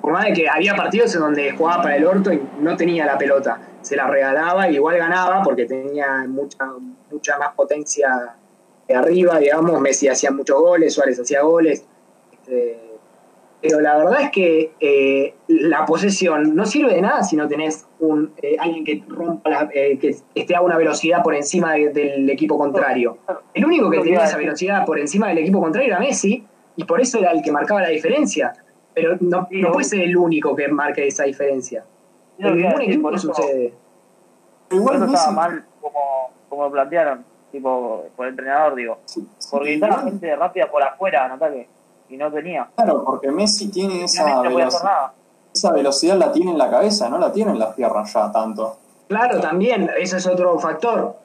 [0.00, 3.04] Por más de que había partidos en donde jugaba para el orto y no tenía
[3.06, 3.60] la pelota.
[3.82, 6.66] Se la regalaba y igual ganaba porque tenía mucha,
[7.10, 8.34] mucha más potencia
[8.88, 9.80] de arriba, digamos.
[9.80, 11.84] Messi hacía muchos goles, Suárez hacía goles.
[12.32, 12.78] Este,
[13.62, 17.86] pero la verdad es que eh, la posesión no sirve de nada si no tenés
[17.98, 21.90] un, eh, alguien que rompa, la- eh, que esté a una velocidad por encima de-
[21.90, 23.18] del equipo contrario.
[23.52, 26.46] El único que tenía esa velocidad por encima del equipo contrario era Messi,
[26.76, 28.54] y por eso era el que marcaba la diferencia.
[28.94, 31.84] Pero no, Sí, no puede ser el único que marque esa diferencia.
[32.38, 33.74] En ningún equipo no eso- sucede.
[34.70, 38.98] Igual eso estaba mal como, como lo plantearon, tipo, por el entrenador, digo.
[39.04, 41.68] sí, sí, Porque estaba igual, gente rápida por afuera en ataque
[42.08, 42.68] y no tenía.
[42.76, 45.12] Claro, porque Messi tiene esa no velocidad,
[45.52, 48.76] esa velocidad la tiene en la cabeza, no la tiene en las piernas ya tanto.
[49.08, 51.16] Claro, también, ese es otro factor.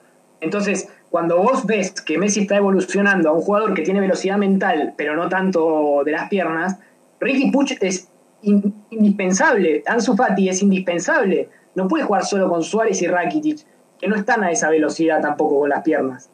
[0.42, 4.96] Entonces, cuando vos ves que Messi está evolucionando a un jugador que tiene velocidad mental,
[4.98, 6.78] pero no tanto de las piernas,
[7.20, 8.08] Ricky Puch es
[8.42, 11.50] in- indispensable, Ansu Fati es indispensable.
[11.76, 13.66] No puede jugar solo con Suárez y Rakitic,
[14.00, 16.30] que no están a esa velocidad tampoco con las piernas.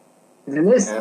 [0.48, 0.90] ¿Entendés?
[0.90, 1.00] Eh,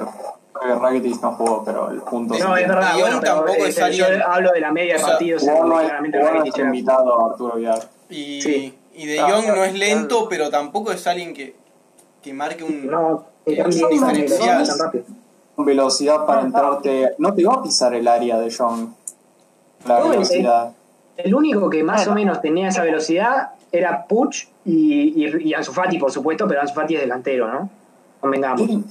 [0.61, 3.97] que Rakitic no jugó, pero el punto No, es verdad, bueno, pero, tampoco este, es
[3.97, 5.45] yo alguien- hablo de la media de partidos.
[5.45, 7.81] no es- invitado Arturo Vidal.
[8.11, 8.79] Y, Sí.
[8.95, 9.77] y De Jong no es claro.
[9.79, 11.55] lento, pero tampoco es alguien que,
[12.23, 12.87] que marque un...
[12.87, 15.05] No, Eh, tan rápido.
[15.57, 17.13] con velocidad para entrarte.
[17.19, 18.95] No te va a pisar el área de John.
[19.87, 20.73] La velocidad.
[21.17, 25.73] El único que más o menos tenía esa velocidad era Puch y, y, y Ansu
[25.73, 27.69] Fati, por supuesto, pero Ansu Fati es delantero, ¿no?
[28.21, 28.63] Convengamos.
[28.67, 28.85] Sí,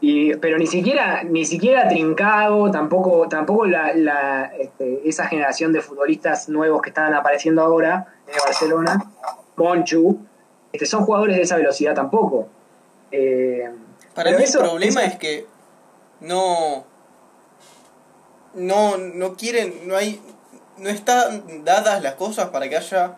[0.00, 5.80] Y, pero ni siquiera, ni siquiera Trincado, tampoco, tampoco la, la, este, esa generación de
[5.80, 9.10] futbolistas nuevos que están apareciendo ahora en el Barcelona,
[9.56, 10.18] Monchu,
[10.72, 12.46] este, son jugadores de esa velocidad tampoco.
[13.10, 13.68] Eh,
[14.14, 15.46] Para mí eso- el problema eso- es que
[16.20, 16.84] no,
[18.58, 20.20] no, no quieren, no hay,
[20.76, 23.16] no están dadas las cosas para que haya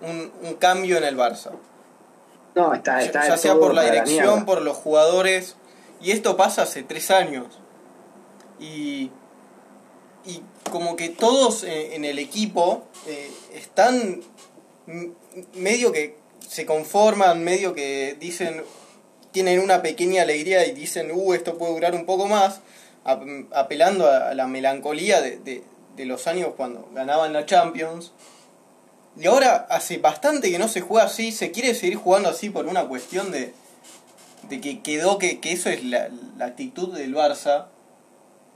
[0.00, 1.50] un, un cambio en el Barça.
[2.54, 5.56] No, está, está ya sea por la dirección, por los jugadores.
[6.00, 7.46] Y esto pasa hace tres años.
[8.58, 9.10] Y,
[10.24, 14.22] y como que todos en, en el equipo eh, están
[15.54, 18.64] medio que se conforman, medio que dicen,
[19.30, 22.60] tienen una pequeña alegría y dicen, uh, esto puede durar un poco más,
[23.04, 25.64] apelando a, la melancolía de, de-
[25.96, 28.12] de los años cuando ganaban la Champions.
[29.18, 32.66] Y ahora hace bastante que no se juega así, se quiere seguir jugando así por
[32.66, 33.52] una cuestión de,
[34.48, 37.66] de que quedó que, que eso es la, la actitud del Barça,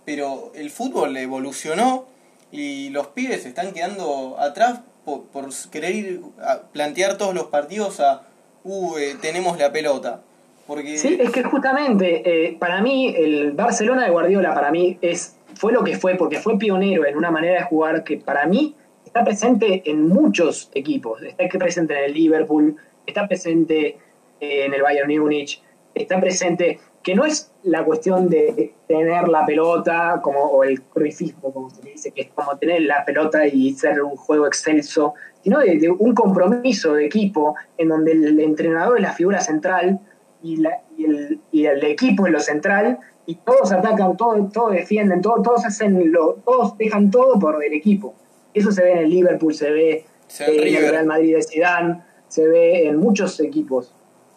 [0.05, 2.07] pero el fútbol evolucionó
[2.53, 7.47] y los pibes se están quedando atrás por, por querer ir a plantear todos los
[7.49, 8.22] partidos a,
[8.62, 10.22] uh, eh, tenemos la pelota.
[10.66, 15.36] Porque Sí, es que justamente eh, para mí el Barcelona de Guardiola para mí es
[15.54, 18.74] fue lo que fue porque fue pionero en una manera de jugar que para mí
[19.04, 21.22] está presente en muchos equipos.
[21.22, 23.98] Está presente en el Liverpool, está presente
[24.40, 25.62] eh, en el Bayern Múnich,
[25.94, 31.52] está presente que no es la cuestión de tener la pelota como o el cruifismo
[31.52, 35.12] como se dice que es como tener la pelota y ser un juego excelso,
[35.42, 40.00] sino de, de un compromiso de equipo en donde el entrenador es la figura central
[40.45, 44.72] y, la- y el, y el equipo es lo central y todos atacan, todos, todos
[44.72, 48.14] defienden, todos, todos hacen lo, todos dejan todo por el equipo.
[48.53, 50.90] Eso se ve en el Liverpool, se ve Se en eh, en el.
[50.90, 53.92] Real Madrid de Zidane, se ve en muchos equipos.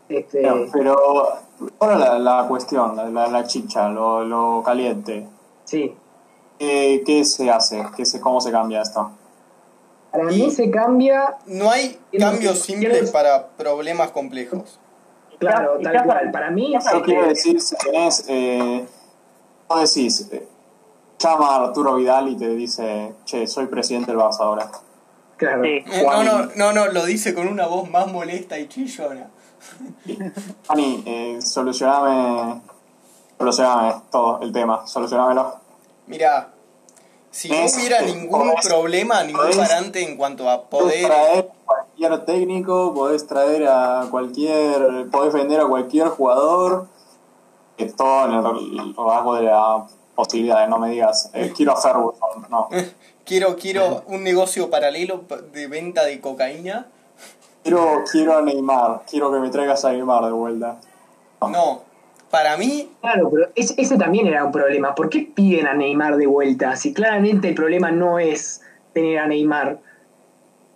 [0.10, 0.96] Este, Pero, pero
[1.80, 5.28] ahora la, la cuestión, la, la, la chicha, lo, lo caliente.
[5.66, 5.94] sí.
[6.60, 7.84] ¿Qué, qué se hace?
[7.96, 9.12] ¿Qué se, ¿Cómo se cambia esto?
[10.12, 14.80] Para mí se cambia, no hay cambios simples para problemas complejos.
[15.40, 16.32] Claro, tal cual.
[16.32, 18.86] Para mí, ya- Yo se- quiero decir, si tenés, eh,
[19.70, 20.48] no decís, eh,
[21.20, 24.70] llama a Arturo Vidal y te dice, che, soy presidente del Barça ahora.
[25.38, 25.64] claro.
[25.64, 25.84] Sí.
[25.92, 29.28] Eh, no, no, no, no, lo dice con una voz más molesta y chillona.
[30.70, 32.62] Ani, eh, solucioname,
[33.38, 35.60] solucioname todo el tema, solucionámelo.
[36.08, 36.50] Mira,
[37.32, 41.06] si no hubiera eh, ningún problema, ningún parante en cuanto a poder...
[41.06, 41.50] traer
[41.98, 46.88] cualquier técnico, podés traer a cualquier, podés vender a cualquier jugador,
[47.76, 48.34] que todo en
[48.80, 49.86] el rasgo de la
[50.16, 52.70] posibilidad, no me digas, eh, quiero a Ferguson, no.
[53.28, 56.88] Quiero, quiero un negocio paralelo pa- de venta de cocaína.
[57.62, 60.78] Quiero, quiero a Neymar, quiero que me traigas a Neymar de vuelta.
[61.42, 61.82] No,
[62.32, 64.96] para mí, Claro, pero ese, ese también era un problema.
[64.96, 66.78] ¿Por qué piden a Neymar de vuelta?
[66.78, 68.62] Si claramente el problema no es
[68.94, 69.80] tener a Neymar.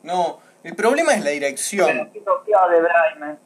[0.03, 0.39] no.
[0.63, 2.11] El problema es la dirección.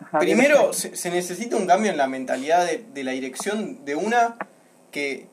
[0.20, 4.36] Primero, se, se necesita un cambio en la mentalidad de, de la dirección de una
[4.92, 5.28] que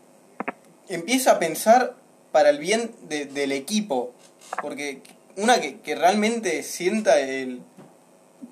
[0.89, 1.95] empieza a pensar
[2.31, 4.13] para el bien de- del equipo.
[4.61, 5.03] Porque
[5.37, 7.63] una que, que realmente sienta el.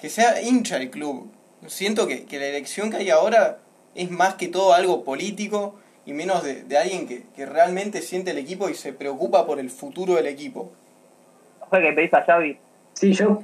[0.01, 1.31] que sea hincha el club.
[1.67, 3.59] Siento que, que la elección que hay ahora
[3.95, 8.31] es más que todo algo político y menos de, de alguien que, que realmente siente
[8.31, 10.73] el equipo y se preocupa por el futuro del equipo.
[11.69, 12.59] Fue que pedís a Xavi.
[13.01, 13.39] Sí, yo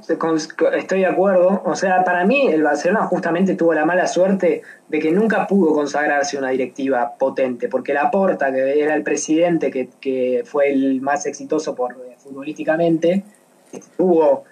[0.74, 1.62] estoy de acuerdo.
[1.64, 5.72] O sea, para mí el Barcelona justamente tuvo la mala suerte de que nunca pudo
[5.72, 11.74] consagrarse una directiva potente, porque Laporta, que era el presidente que, fue el más exitoso
[11.74, 13.24] por eh, futbolísticamente,
[13.72, 14.44] este, tuvo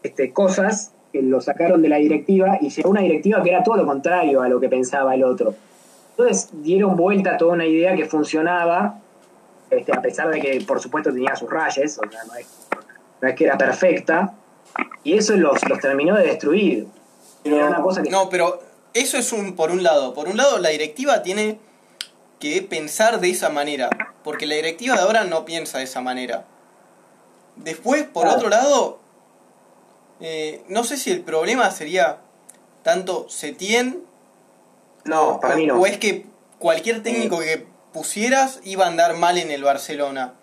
[0.00, 3.78] este, cosas que lo sacaron de la directiva y llegó una directiva que era todo
[3.78, 5.56] lo contrario a lo que pensaba el otro.
[6.10, 9.00] Entonces dieron vuelta a toda una idea que funcionaba,
[9.70, 12.20] este, a pesar de que por supuesto tenía sus rayes, o sea,
[13.20, 14.34] no es que era perfecta,
[15.04, 16.86] y eso los, los terminó de destruir.
[17.42, 18.62] Pero- Era una cosa que No, pero
[18.94, 20.14] eso es un por un lado.
[20.14, 21.58] Por un lado, la directiva tiene
[22.38, 23.88] que pensar de esa manera,
[24.24, 26.44] porque la directiva de ahora no piensa de esa manera.
[27.56, 28.36] Después, por Claro.
[28.38, 28.98] otro lado,
[30.20, 32.18] eh, no sé si el problema sería
[32.82, 34.02] tanto Setien
[35.04, 35.80] No, para mí no.
[35.80, 36.26] o es que
[36.58, 40.34] cualquier técnico que pusieras iba a andar mal en el Barcelona.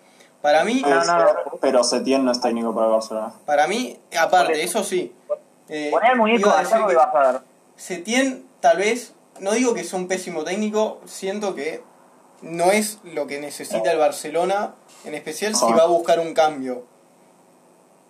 [0.42, 1.58] Para mí, No, no, ser, no.
[1.60, 3.34] pero Setién no es técnico para el Barcelona.
[3.44, 5.12] para mí, aparte, eso sí.
[5.68, 7.40] eh, Poner el muñeco a y vas a ver.
[7.76, 11.82] Setien tal vez no digo que sea un pésimo técnico, siento que
[12.42, 14.74] no es lo que necesita el Barcelona,
[15.04, 16.84] en especial si va a buscar un cambio.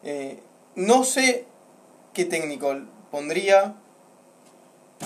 [0.02, 0.40] Eh,
[0.74, 1.46] no sé
[2.14, 2.74] qué técnico
[3.10, 3.74] pondría,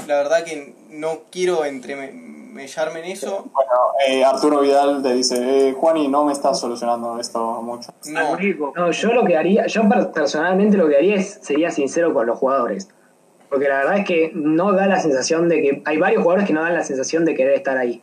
[0.06, 1.64] la verdad que no quiero
[2.62, 3.46] entremellarme en eso.
[3.52, 3.70] Bueno,
[4.06, 7.92] eh, Arturo Vidal te dice, eh, Juani, no me estás solucionando esto mucho.
[8.06, 8.36] No,
[8.76, 12.26] No, yo lo que haría, yo per- personalmente lo que haría es, sería sincero con
[12.26, 12.88] los jugadores.
[13.48, 16.52] Porque la verdad es que no da la sensación de que, hay varios jugadores que
[16.52, 18.02] no dan la sensación de querer estar ahí.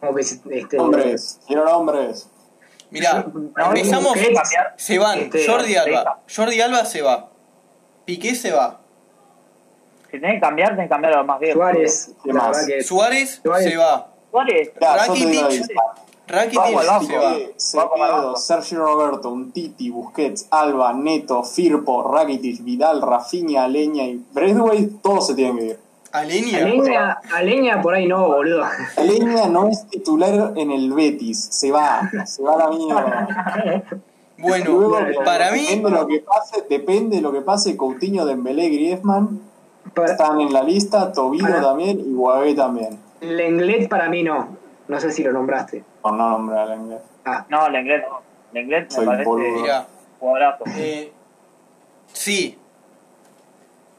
[0.00, 2.28] Como que, este, Hombres, quiero nombres.
[2.90, 4.14] Mirá, No, empezamos,
[4.76, 6.20] se van, Este, Jordi Alba.
[6.34, 7.28] Jordi Alba se va,
[8.06, 8.80] Piqué se va,
[10.10, 11.60] Si tenés que cambiar, tenés que cambiar a los más viejos.
[11.60, 12.66] Suárez, ¿Qué la más?
[12.66, 13.70] que Suárez Suárez.
[13.70, 15.68] se va, Suárez, Rakitic.
[16.26, 17.84] Rakitic se va.
[17.96, 18.36] Banco.
[18.36, 25.34] Sergio Roberto, Untiti, Busquets, Alba, Neto, Firpo, Rakitic, Vidal, Rafinha, Aleña y Bradway, todos se
[25.34, 25.78] tienen que ir.
[26.10, 28.64] Aleña, Aleña, Aleña por ahí no, boludo.
[28.96, 33.84] Aleña no es titular en el Betis, se va, se va a la mierda.
[34.38, 38.24] bueno, Luego, para mí, depende de lo que pase, depende de lo que pase, Coutinho,
[38.24, 39.47] Dembélé, Griezmann
[39.94, 42.98] Para- están en la lista, Tobino Para- también y Guavé también.
[43.20, 44.56] Lenglet para mí no.
[44.86, 45.84] No sé si lo nombraste.
[46.02, 47.00] Por no nombrar al inglés.
[47.24, 48.04] Ah, no, Lenglet,
[48.52, 49.30] Lenglet me Soy parece.
[49.30, 49.86] Mirá.
[50.20, 50.64] jugadorazo.
[50.76, 51.12] eh,
[52.12, 52.58] sí,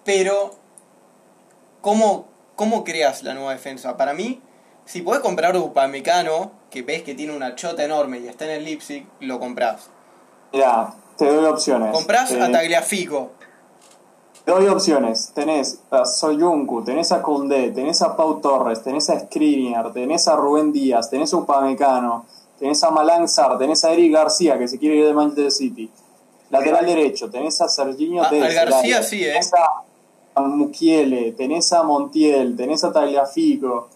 [0.04, 0.52] pero
[1.82, 2.26] ¿cómo,
[2.56, 3.98] ¿cómo creas la nueva defensa?
[3.98, 4.42] Para mí,
[4.86, 8.52] si podés comprar a Upamecano, que ves que tiene una chota enorme y está en
[8.52, 9.90] el Leipzig, lo comprás.
[10.54, 11.92] Mirá, te doy opciones.
[11.94, 13.32] Comprás Eh, a Tagliafico,
[14.50, 15.32] Te doy opciones.
[15.36, 20.36] Tenés a Soyuncu, tenés a Condé, tenés a Pau Torres, tenés a Skriniar, tenés a
[20.36, 22.26] Rubén Díaz, tenés a Upamecano,
[22.58, 23.28] tenés a Malang
[23.60, 25.92] tenés a Eric García, que se quiere ir de Manchester City.
[26.50, 29.34] Lateral derecho, tenés a Serginho Ah, García sí, ¿eh?
[29.34, 33.88] Tenés a Mukiele, tenés a Montiel, tenés a Tagliafico.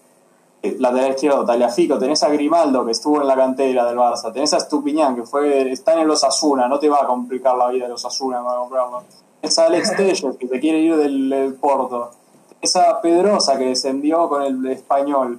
[0.62, 4.54] eh, Lateral izquierdo, Tagliafico, tenés a Grimaldo, que estuvo en la cantera del Barça, tenés
[4.54, 7.86] a Estupiñán, que fue, está en los Asuna, no te va a complicar la vida
[7.86, 9.02] de los Asuna para comprarlo.
[9.44, 12.12] Tenés a Alex Telles, que se quiere ir del, del Porto.
[12.60, 15.38] Tenés a Pedrosa, que descendió con el español.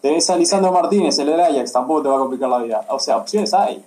[0.00, 2.80] Tenés a Lisandro Martínez, el del Ajax, tampoco te va a complicar la vida.
[2.88, 3.84] O sea, opciones hay.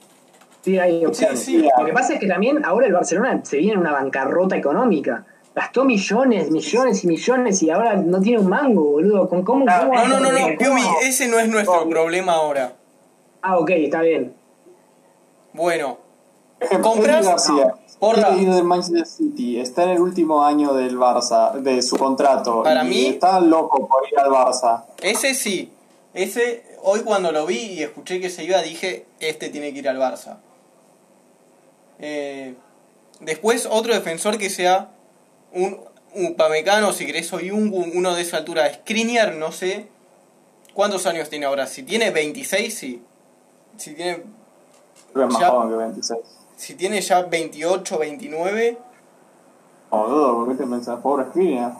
[0.62, 1.40] sí, hay opciones.
[1.40, 1.70] Sí, sí.
[1.80, 5.26] Lo que pasa es que también ahora el Barcelona se viene en una bancarrota económica.
[5.56, 9.28] Gastó millones, millones y millones y ahora no tiene un mango, boludo.
[9.28, 10.58] ¿Con cómo, No, cómo No, no, no, no, ¿Cómo?
[10.60, 11.90] Piumi, ese no es nuestro Oh.
[11.90, 12.74] problema ahora.
[13.42, 14.36] Ah, ok, está bien.
[15.54, 15.98] Bueno,
[16.82, 17.26] ¿Compras?
[18.00, 18.36] Porra.
[18.36, 22.62] Ir del Manchester City, está en el último año del Barça, de su contrato.
[22.64, 24.84] Para y mí- Está loco por ir al Barça.
[25.02, 25.72] ese sí.
[26.14, 29.89] Ese, hoy cuando lo vi y escuché que se iba, dije, este tiene que ir
[29.89, 30.38] al Barça.
[32.00, 32.56] Eh,
[33.22, 34.89] después, otro defensor que sea
[35.54, 35.80] un
[36.18, 38.74] Upamecano, si querés, o Yungu, uno de esa altura.
[38.74, 39.88] Skriniar, no sé.
[40.74, 41.68] ¿Cuántos años tiene ahora?
[41.68, 43.04] Si tiene 26, sí.
[43.76, 44.24] Si tiene,
[45.14, 45.50] que es más Ya.
[45.50, 46.20] joven que 26.
[46.56, 48.78] Si tiene ya 28, 29,
[49.91, 50.99] No, dudo, ¿por qué te pensás?
[51.01, 51.74] Pobre Skriniar.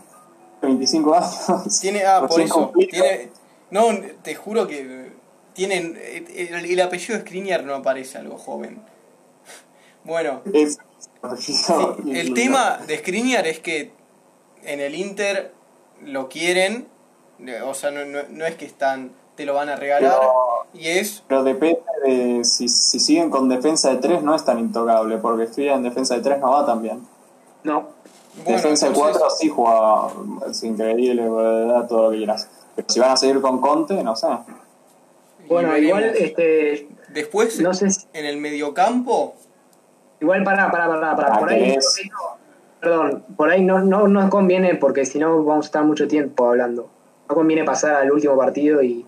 [0.62, 1.80] 25 años.
[1.82, 2.72] Tiene, ah, por eso.
[2.90, 3.30] Tiene,
[3.72, 3.88] no,
[4.24, 5.12] te juro que
[5.54, 5.98] tienen.
[6.36, 8.82] El, el apellido de Skriniar no aparece algo joven.
[10.04, 10.78] Bueno, Es-
[11.40, 11.56] sí,
[12.14, 13.92] el tema de Skriniar es que
[14.64, 15.54] en el Inter
[16.04, 16.88] lo quieren.
[17.66, 19.12] O sea, no, no, no es que están.
[19.36, 20.18] Te lo van a regalar.
[20.74, 21.24] Y es.
[21.28, 25.48] Pero depende de si, si siguen con defensa de 3 no es tan intocable, porque
[25.48, 27.02] Skriniar en defensa de 3 no va tan bien.
[27.64, 27.88] No.
[28.44, 30.08] Bueno, defensa de entonces- 4 sí juega,
[30.50, 31.24] es increíble,
[31.68, 32.50] da todo lo que quieras.
[32.76, 34.28] Pero si van a seguir con Conte, no sé.
[35.48, 35.80] Bueno, veremos.
[36.02, 39.36] igual, este, Después, no sé si- en el mediocampo.
[40.20, 42.02] igual para, para, para, para, por ¿qué ahí, es?
[42.82, 46.46] perdón, por ahí no, no nos conviene porque si no vamos a estar mucho tiempo
[46.48, 46.90] hablando.
[47.30, 49.06] No conviene pasar al último partido y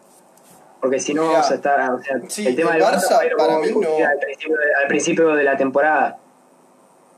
[0.88, 3.60] porque si no vamos a estar, o sea, sí, el tema el del Barça, para
[3.60, 3.90] mí no.
[4.08, 6.18] al, principio de, al principio de la temporada,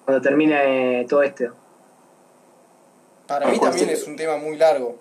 [0.06, 1.46] cuando termine todo esto.
[3.28, 4.96] Para mí también es un tema muy largo.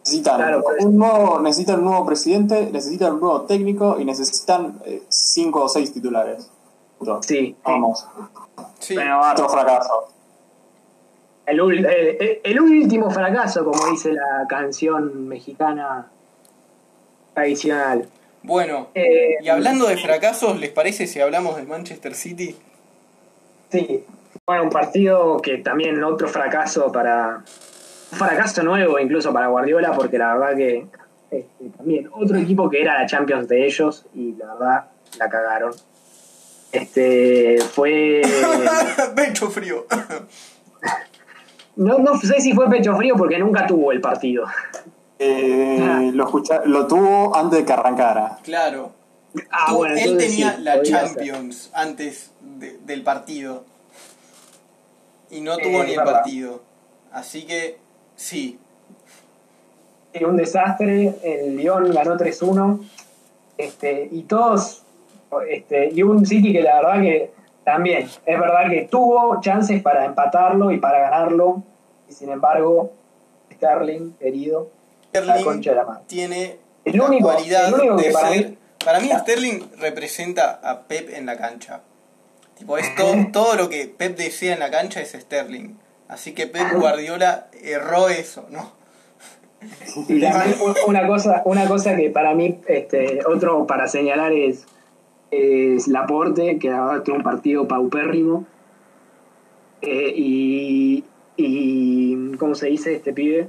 [0.00, 0.84] Necesitan, Claro, pues.
[0.84, 5.92] un nuevo, necesitan un nuevo presidente, necesitan un nuevo técnico y necesitan 5 o 6
[5.92, 6.50] titulares.
[7.22, 8.06] Sí, Vamos,
[8.80, 8.96] Sí.
[8.98, 10.08] Otro fracaso.
[11.46, 16.10] el, ul- el- el- el último fracaso, como dice la canción mexicana
[17.40, 18.08] tradicional.
[18.42, 22.56] Bueno, Eh, y hablando de fracasos, ¿les parece si hablamos del Manchester City?
[23.70, 24.04] Sí,
[24.46, 27.44] bueno, un partido que también otro fracaso para.
[28.12, 30.86] Un fracaso nuevo incluso para Guardiola, porque la verdad que
[31.30, 34.84] este, también otro equipo que era la Champions de ellos y la verdad
[35.18, 35.72] la cagaron.
[36.72, 38.22] Este fue.
[39.16, 39.86] Pecho frío.
[41.76, 44.44] No, no sé si fue pecho frío porque nunca tuvo el partido.
[45.22, 48.38] Eh, lo, escucha- lo tuvo antes de que arrancara.
[48.42, 48.92] Claro.
[49.50, 50.82] Ah, Tú- bueno, él tenía sí, la ser.
[50.84, 53.64] Champions antes de- del partido.
[55.30, 56.12] Y no Eh, tuvo ni el verdad.
[56.14, 56.62] partido.
[57.12, 57.78] Así que,
[58.16, 58.58] sí.
[60.14, 61.14] Sí, un desastre.
[61.22, 62.80] El Lyon ganó 3-1.
[63.58, 64.82] Este, y todos.
[65.48, 67.32] Este, y un City que la verdad que
[67.64, 71.62] también es verdad que tuvo chances para empatarlo y para ganarlo.
[72.08, 72.90] Y sin embargo,
[73.52, 74.70] Sterling herido.
[75.12, 78.48] La Sterling la tiene El la único- cualidad el único que de para ser.
[78.50, 81.82] mí- Para mí, Sterling representa a Pep en la cancha.
[82.56, 85.74] Tipo, es todo, todo lo que Pep desea en la cancha es Sterling.
[86.08, 88.72] Así que Pep Guardiola erró eso, ¿no?
[90.08, 94.64] Y también un- una cosa, una cosa que para mí, este, otro para señalar es,
[95.30, 98.46] es Laporte, que ahora tuvo un partido paupérrimo.
[99.82, 101.04] Eh, y,
[101.36, 103.48] y, ¿cómo se dice este pibe?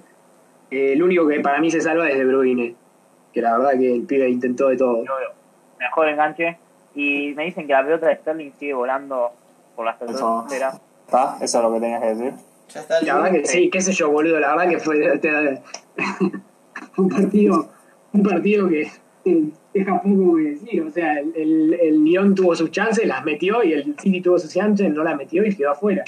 [0.72, 2.76] Eh, el único que para mí se salva es De Bruyne.
[3.34, 5.04] Que la verdad que el pibe intentó de todo.
[5.80, 6.58] Mejor enganche.
[6.96, 9.32] Y me dicen que la pelota de Sterling sigue volando
[9.76, 10.82] por las fronteras.
[11.06, 11.38] ¿Está?
[11.42, 12.34] Eso es lo que tenías que decir.
[12.70, 14.40] Ya está La verdad que sí, qué sé yo, boludo.
[14.40, 15.62] La verdad que fue te-
[16.98, 17.70] un partido,
[18.14, 18.90] un partido que
[19.74, 20.82] deja poco que decir.
[20.84, 24.40] O sea, el, el, el Lyon tuvo sus chances, las metió, y el City tuvo
[24.40, 26.04] sus chances, no las metió y quedó afuera.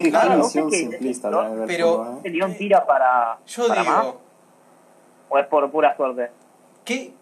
[0.00, 0.78] Qué Claro, visión ¿vos qué?
[0.78, 1.42] simplista ¿No?
[1.42, 2.20] tenés del Pero- fútbol, ¿eh?
[2.24, 4.00] ¿El Lyon tira para, Yo para más?
[4.02, 4.20] digo,
[5.28, 6.30] ¿O es por pura suerte?
[6.86, 7.12] ¿qué,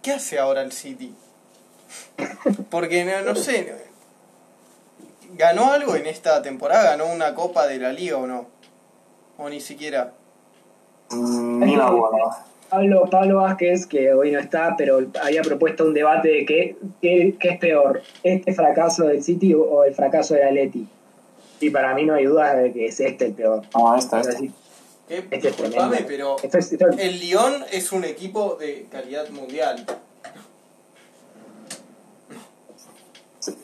[0.00, 1.14] ¿qué hace ahora el City?
[2.70, 3.74] Porque no, no sé,
[5.34, 6.92] ¿ganó algo en esta temporada?
[6.96, 8.46] ¿Ganó una copa de la liga o no?
[9.36, 10.12] O ni siquiera.
[11.10, 11.62] Mm.
[12.70, 17.36] Pablo, Pablo Vázquez, que hoy no está, pero había propuesto un debate de qué, qué,
[17.38, 20.88] qué es peor, este fracaso del City o, o el fracaso del Atleti.
[21.60, 23.62] Y para mí no hay duda de que es este el peor.
[23.76, 24.40] No, esta, Es esta.
[24.40, 24.52] decir,
[25.12, 26.06] Eh, Este es disculpame, tremendo.
[26.08, 29.84] pero esto es- esto es- el Lyon es un equipo de calidad mundial.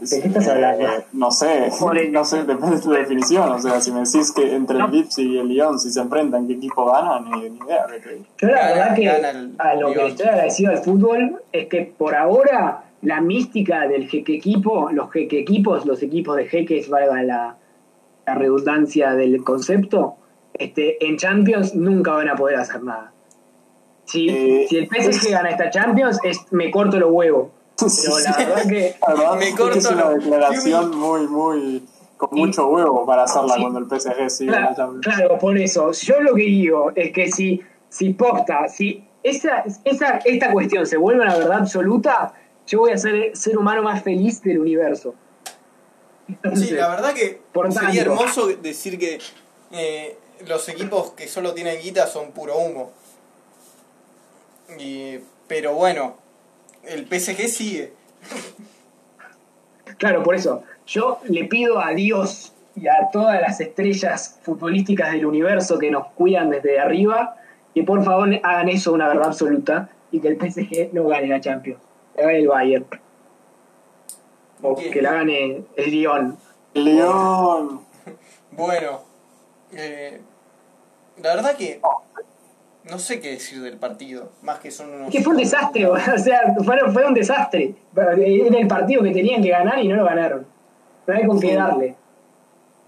[0.01, 0.84] ¿De qué estás hablando?
[0.88, 1.70] Eh, no sé,
[2.11, 3.53] no sé, depende de tu definición.
[3.53, 6.47] O sea, si me decís que entre el Leipzig y el Lyon, si se enfrentan,
[6.49, 7.20] ¿qué equipo gana?
[7.20, 7.86] Ni, ni idea.
[7.86, 8.22] ¿viste?
[8.38, 10.07] Yo la verdad que el a lo que Lyon.
[10.09, 15.38] estoy agradecido al fútbol es que por ahora la mística del jeque equipo, los jeque
[15.40, 17.57] equipos, los equipos de jeques, valga la,
[18.27, 20.16] la redundancia del concepto,
[20.55, 23.12] este, en Champions nunca van a poder hacer nada.
[24.05, 27.49] Si, Eh, si el PSG gana esta Champions, es, me corto los huevos.
[27.79, 31.83] Pero la verdad que La verdad Me es que corto es una declaración muy, muy.
[32.16, 33.61] con mucho huevo para hacerla Sí.
[33.62, 35.07] cuando el PSG sigue en la Claro, Champions.
[35.16, 35.93] claro, por eso.
[35.93, 37.61] Yo lo que digo es que si,
[37.91, 42.33] si posta, si esa, esa, esta cuestión se vuelve una verdad absoluta,
[42.66, 45.14] yo voy a ser el ser humano más feliz del universo.
[46.29, 48.22] Entonces, Sí, la verdad que por sería tanto.
[48.22, 49.20] hermoso decir que
[49.72, 50.16] eh,
[50.47, 52.93] los equipos que solo tienen guita son puro humo.
[54.79, 56.16] Y, pero bueno,
[56.85, 57.93] el PSG sigue.
[59.99, 60.62] Claro, por eso.
[60.87, 66.09] Yo le pido a Dios y a todas las estrellas futbolísticas del universo que nos
[66.09, 67.37] cuidan desde arriba
[67.74, 71.41] que por favor hagan eso una verdad absoluta y que el PSG no gane la
[71.41, 71.81] Champions.
[72.14, 72.87] Que gane el Bayern.
[74.63, 74.93] O Bien.
[74.93, 76.37] que la gane el Lyon.
[76.75, 77.81] León.
[78.53, 79.01] Bueno,
[79.73, 80.19] eh,
[81.23, 81.79] la verdad que
[82.91, 85.09] no sé qué decir del partido, más que son unos...
[85.09, 87.75] Es que fue un desastre, o sea, fue, fue un desastre.
[87.95, 90.47] Era el partido que tenían que ganar y no lo ganaron.
[91.07, 91.97] No hay con qué darle.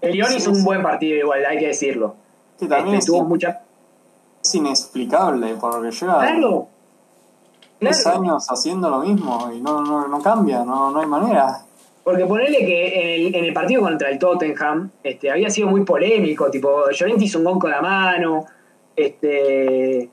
[0.01, 2.15] El Lyon Sí, hizo un buen partido igual, hay que decirlo.
[2.57, 3.61] Que también Este, es, tuvo mucha...
[4.41, 6.67] es inexplicable, porque lleva Claro.
[7.79, 8.19] Tres Claro.
[8.21, 11.59] años haciendo lo mismo y no, no, no cambia, no, no hay manera.
[12.03, 12.87] Porque ponerle que
[13.19, 17.25] en el, en el partido contra el Tottenham este, había sido muy polémico, tipo, Llorente
[17.25, 18.45] hizo un gol con la mano,
[18.95, 20.09] este,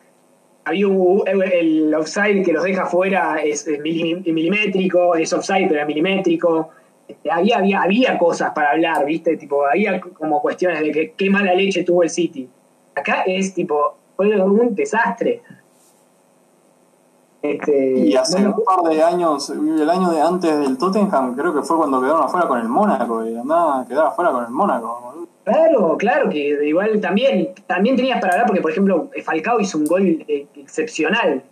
[0.65, 5.81] había un, el offside que los deja fuera es, es mili- milimétrico, es offside pero
[5.81, 6.71] es milimétrico,
[7.09, 9.37] este, había, había, había cosas para hablar, ¿viste?
[9.37, 12.49] Tipo, había como cuestiones de que qué mala leche tuvo el City.
[12.95, 15.43] Acá es tipo, fue un desastre.
[17.53, 21.63] Este, Y hace un par de años, el año de antes del Tottenham, creo que
[21.63, 25.27] fue cuando quedaron afuera con el Mónaco, y andaba a quedar afuera con el Mónaco.
[25.45, 29.85] Claro, claro, que igual también, también tenías para hablar, porque por ejemplo, Falcao hizo un
[29.85, 31.43] gol excepcional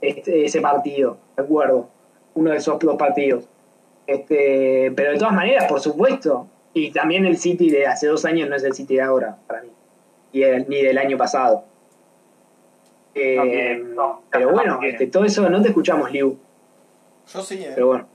[0.00, 1.88] este, ese partido, recuerdo,
[2.34, 3.44] uno de esos dos partidos.
[4.06, 8.48] Este, pero de todas maneras, por supuesto, y también el City de hace dos años
[8.48, 9.68] no es el City de ahora, para mí,
[10.32, 11.64] y el- ni del año pasado.
[13.14, 16.38] Eh, No tiene- no, pero no bueno, este, todo eso no te escuchamos, Liu,
[17.32, 17.72] Yo sí, eh.
[17.74, 18.06] pero bueno,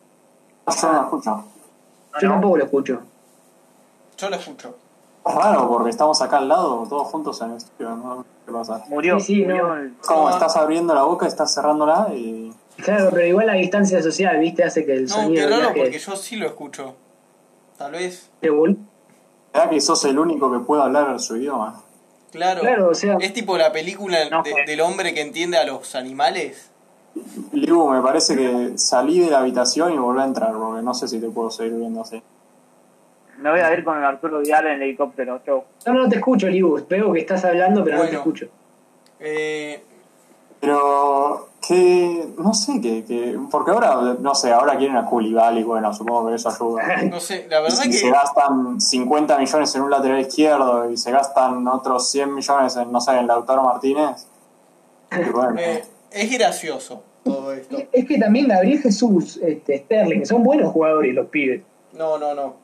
[0.82, 1.44] Yo no escucho.
[2.22, 2.34] yo no.
[2.34, 3.02] tampoco lo escucho.
[4.18, 4.76] yo lo escucho.
[5.26, 8.26] Es raro porque estamos acá al lado, todos juntos en el estudio, ¿no?
[8.46, 8.84] ¿Qué pasa?
[8.88, 9.20] Murió.
[9.20, 9.76] Sí, sí, murió no.
[9.76, 10.30] el- Como No.
[10.30, 12.54] estás abriendo la boca, estás cerrándola y.
[12.78, 14.64] Claro, pero igual la distancia social, ¿viste?
[14.64, 16.96] Hace que el No, sonido qué raro viaje porque yo sí lo escucho.
[17.78, 18.30] Tal vez.
[18.42, 21.82] ¿Será que sos el único que puede hablar su idioma?
[22.38, 22.62] Claro.
[22.62, 24.66] Claro, o sea, Es tipo la película No, de- fue.
[24.66, 26.72] del hombre que entiende a los animales.
[27.52, 31.08] Liu, me parece que salí de la habitación y volví a entrar, porque no sé
[31.08, 32.22] si te puedo seguir viendo así.
[33.40, 35.42] Me voy a ir con el Arturo Vidal en el helicóptero.
[35.46, 35.64] Chau.
[35.88, 36.80] no, no te escucho, Libu.
[36.90, 38.48] Veo que estás hablando, pero no te escucho.
[39.20, 39.84] Eh,
[40.60, 45.94] Pero que no sé que, que porque ahora no sé ahora quieren a Koulibaly bueno
[45.94, 48.12] supongo que eso ayuda no sé, la Y verdad si se que.
[48.12, 53.02] gastan 50 millones en un lateral izquierdo y se gastan otros 100 millones en no
[53.02, 54.28] sé en Lautaro Martínez
[55.12, 57.78] y bueno eh, es gracioso todo esto.
[57.92, 61.62] Es que también Gabriel Jesús, este, Sterling, son buenos jugadores los pibes.
[61.94, 62.56] No, no, no.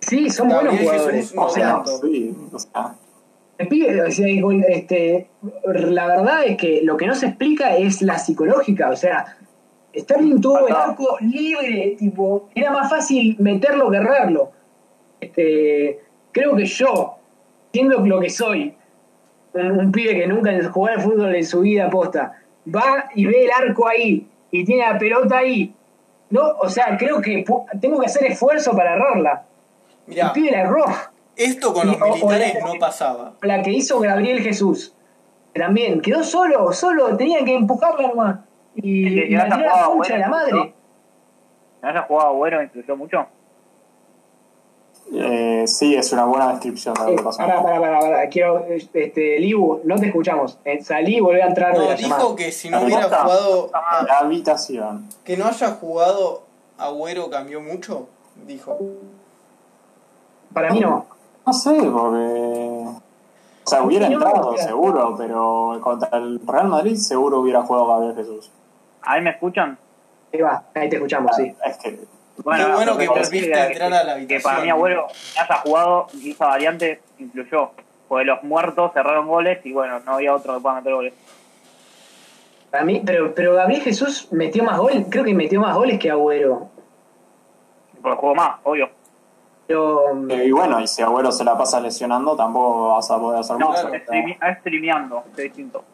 [0.00, 1.16] Sí, son Gabriel buenos jugadores.
[1.22, 2.00] Jesús, no o sea, tanto.
[2.02, 2.94] sí, o sea,
[4.68, 5.28] este,
[5.64, 8.90] la verdad es que lo que no se explica es la psicológica.
[8.90, 9.36] O sea,
[9.94, 14.52] Sterling tuvo el arco libre, tipo, era más fácil meterlo que errarlo.
[15.20, 16.00] Este,
[16.32, 17.16] creo que yo,
[17.72, 18.74] siendo lo que soy,
[19.54, 22.42] un, un pibe que nunca jugó al fútbol en su vida posta,
[22.74, 25.74] va y ve el arco ahí y tiene la pelota ahí.
[26.28, 27.44] No, o sea, creo que
[27.80, 29.44] tengo que hacer esfuerzo para errarla.
[30.06, 30.84] Mira, El pibe la erró.
[31.36, 33.32] Esto con los Y- o- o militares la- no pasaba.
[33.42, 34.94] La que hizo Gabriel Jesús.
[35.54, 38.38] También, quedó solo, solo, tenían que empujarla nomás.
[38.74, 40.74] Y, Sí, y la la jugaba de la bueno, madre.
[41.82, 43.26] ¿No haya jugado Agüero influyó mucho?
[45.14, 48.28] eh, sí es una buena descripción de lo que pasó pará, pará, pará, pará.
[48.28, 50.58] Quiero, este, Libu, no te escuchamos.
[50.64, 52.36] Eh, salí y volví a entrar de No, la dijo llamada.
[52.36, 53.70] que si no hubiera jugado.
[54.08, 56.42] la habitación Que no haya jugado
[56.76, 58.08] Agüero cambió mucho,
[58.46, 58.78] dijo.
[60.52, 61.06] Para mí no.
[61.46, 62.84] No sé porque
[63.64, 68.50] o sea hubiera entrado seguro pero contra el Real Madrid seguro hubiera jugado Gabriel Jesús
[69.02, 69.78] ¿Ahí me escuchan?
[70.32, 71.54] Ahí va, ahí te escuchamos, sí.
[71.64, 71.90] es que
[72.36, 74.70] Qué bueno que volviste a entrar a la Que para habitación.
[74.70, 77.70] Agüero que haya jugado y esa variante influyó.
[78.08, 81.14] Porque los muertos cerraron goles y bueno, no había otro que pueda meter goles.
[82.70, 86.10] Para mí, pero, pero Gabriel Jesús metió más goles, creo que metió más goles que
[86.10, 86.68] Agüero.
[88.02, 88.90] Porque jugó más, obvio.
[89.66, 93.40] Pero Eh, y bueno, y si Agüero se la pasa lesionando, tampoco vas a poder
[93.40, 93.80] hacer No, mucho.
[93.82, 93.94] claro.
[94.04, 95.84] streame- streameando, es distinto.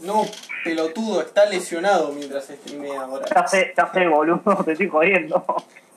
[0.00, 0.22] No,
[0.64, 3.26] pelotudo, está lesionado mientras streamea ahora.
[3.34, 5.44] Ya sé, ya sé, boludo, te estoy jodiendo.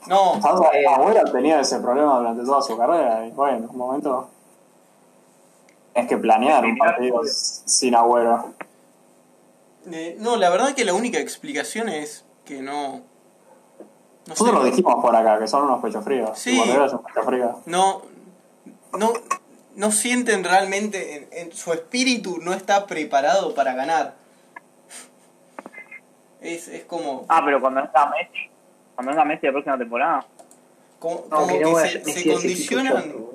[0.08, 0.34] No,
[0.74, 0.86] Eh.
[0.88, 4.30] Agüero tenía ese problema durante toda su carrera y bueno, en un momento
[5.94, 8.54] es que planear un partido sin Agüero.
[9.92, 13.02] eh, no, la verdad que la única explicación es que no.
[14.28, 16.38] No sé, Nosotros lo dijimos por acá, que son unos pechos fríos.
[16.38, 16.59] Sí.
[16.59, 17.59] Es un pecho frío.
[17.65, 18.01] no,
[18.97, 19.13] no,
[19.76, 24.15] no sienten realmente, en, en su espíritu no está preparado para ganar.
[26.39, 28.49] Es, es como, Ah, pero cuando venga Messi,
[28.95, 30.26] cuando venga Messi la próxima temporada,
[30.99, 33.15] como, no, como que que se, se equipo condicionan.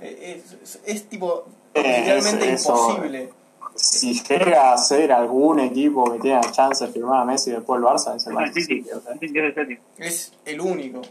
[0.00, 1.44] Es, es- es tipo
[1.74, 3.32] realmente es- eso, imposible.
[3.78, 7.84] Si llega a ser algún equipo que tenga chance de firmar a Messi después el
[7.84, 11.02] Barça, es el Manchester City, es el único.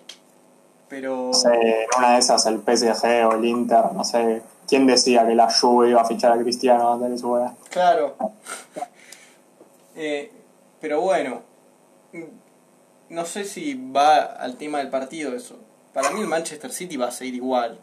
[0.90, 1.28] Pero.
[1.28, 4.42] No sé, en una de esas el PSG o el Inter, no sé.
[4.68, 7.56] ¿Quién decía que la Juve iba a fichar a Cristiano antes de su boda?
[7.70, 8.16] Claro.
[9.96, 10.32] Eh,
[10.80, 11.42] pero bueno,
[13.10, 15.58] no sé si va al tema del partido eso.
[15.94, 17.80] Para mí el Manchester City va a seguir igual.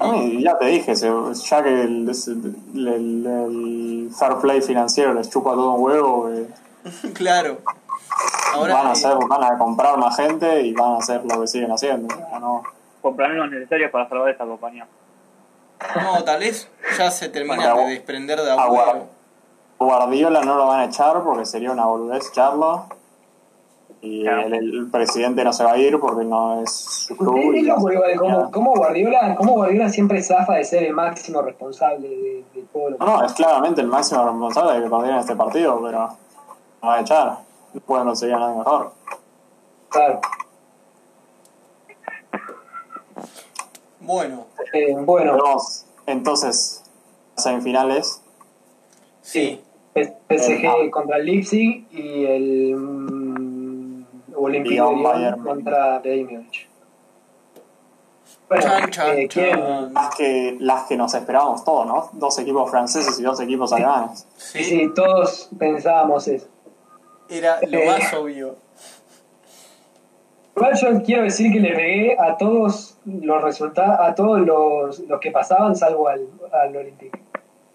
[0.00, 5.30] A mí, ya te dije, ya que el, el- el- el fair play financiero les
[5.30, 6.46] chupa todo un huevo, eh,
[7.14, 7.58] claro.
[8.52, 11.46] Ahora, van, a hacer, van a comprar más gente y van a hacer lo que
[11.46, 12.14] siguen haciendo.
[12.40, 12.62] no-
[13.02, 14.86] Comprarán los necesarios para salvar esta compañía.
[16.02, 16.68] no, tal vez
[16.98, 18.50] ya se termina de desprender de.
[18.50, 19.06] Agüero.
[19.78, 22.86] Guardiola no lo van a echar porque sería una boludez echarlo.
[24.08, 24.46] Y Claro.
[24.46, 27.54] el, el presidente no se va a ir porque no es su club.
[27.54, 28.18] Es y loco igual, ya.
[28.18, 32.90] como, como Guardiola, como Guardiola siempre zafa de ser el máximo responsable de, de todo
[32.90, 35.98] lo que No, no, es claramente el máximo responsable de que perdieron este partido, pero
[36.82, 37.38] no va a echar.
[37.74, 38.92] No pueden conseguir a nadie mejor.
[39.88, 40.20] Claro.
[44.00, 46.82] Bueno, Eh, bueno, Veremos entonces
[47.36, 48.22] las semifinales.
[49.22, 49.60] sí.
[49.94, 50.74] P- PSG Ah.
[50.92, 53.25] contra el Leipzig y el mm,
[54.46, 55.42] Olympique Lyon, Bayern.
[55.44, 56.68] contra Bayern Múnich.
[58.48, 59.94] Bueno, Chan, chan, eh, ¿quieren- chan.
[59.94, 62.10] Las que, las que nos esperábamos todos, ¿no?
[62.12, 64.26] Dos equipos franceses y dos equipos alemanes.
[64.36, 66.46] Sí, Sí, todos pensábamos eso.
[67.28, 67.86] era lo Eh.
[67.86, 68.54] más obvio.
[70.54, 75.20] Igual yo quiero decir que le pegué a todos los resultados, a todos los, los
[75.20, 77.20] que pasaban, salvo al, al Olympique.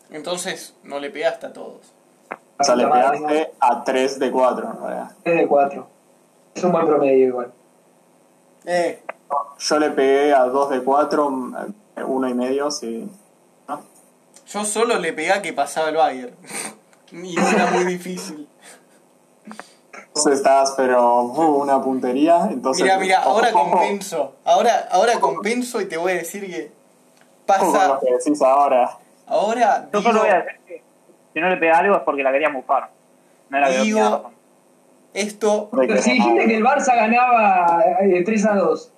[0.10, 1.94] Entonces no le pegaste a todos.
[2.60, 5.12] O sea, le pegaste a 3 de 4 en realidad.
[5.24, 5.88] 3 de 4.
[6.56, 7.52] Es un buen promedio igual.
[8.66, 9.02] Eh,
[9.60, 11.28] Yo le pegué a 2 de 4,
[12.06, 13.10] 1 y medio, sí.
[13.68, 13.82] ¿No?
[14.48, 16.36] yo solo le pegué a que pasaba el Bayern.
[17.12, 18.48] y no era muy difícil.
[20.08, 22.48] Entonces estás, pero uh, una puntería.
[22.52, 24.36] Entonces, Mira, mira, ahora compenso.
[24.44, 26.72] Ahora, ahora compenso y te voy a decir que
[27.46, 27.88] pasa.
[27.88, 28.98] lo que decís ahora.
[29.28, 30.84] Ahora Yo digo, solo voy a decir que
[31.34, 32.90] si no le pega algo es porque la quería mufar.
[33.50, 34.41] No era que Digo- razón.
[35.14, 35.70] Esto.
[35.74, 38.92] De Pero si dijiste que el Barça ganaba eh, 3 a 2.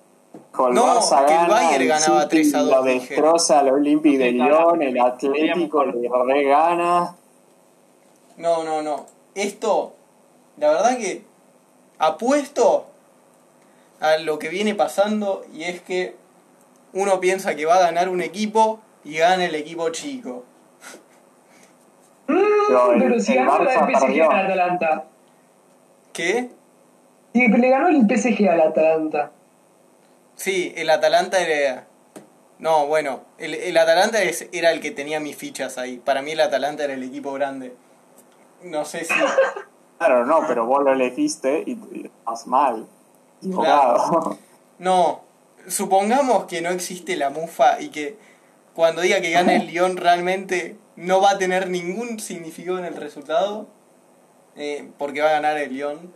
[0.68, 4.18] el No, Barça que el Bayern ganaba City 3 a 2, Lo destroza el Olympique
[4.18, 7.16] de Lyon, el Atlético le re gana.
[8.36, 9.06] No, no, no.
[9.34, 9.94] Esto,
[10.56, 11.24] la verdad que
[11.98, 12.86] apuesto
[14.00, 16.16] a lo que viene pasando y es que
[16.92, 20.44] uno piensa que va a ganar un equipo y gana el equipo chico.
[22.26, 25.04] Pero el- pero si el ganó la Barça del PSG al Atalanta.
[26.14, 26.48] ¿Qué?
[27.34, 29.32] Sí, le ganó el PSG al Atalanta.
[30.36, 31.86] Sí, el Atalanta era...
[32.58, 35.98] No, bueno, el, el Atalanta es- era el que tenía mis fichas ahí.
[35.98, 37.74] Para mí el Atalanta era el equipo grande.
[38.62, 39.12] No sé si...
[39.98, 42.86] Claro, no, pero vos lo elegiste y, y estás mal.
[44.78, 45.20] No,
[45.68, 48.16] supongamos que no existe la mufa y que
[48.74, 52.96] cuando diga que gane el Lyon realmente no va a tener ningún significado en el
[52.96, 53.68] resultado,
[54.56, 56.12] eh, porque va a ganar el Lyon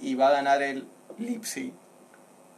[0.00, 0.86] y va a ganar el
[1.18, 1.72] Leipzig.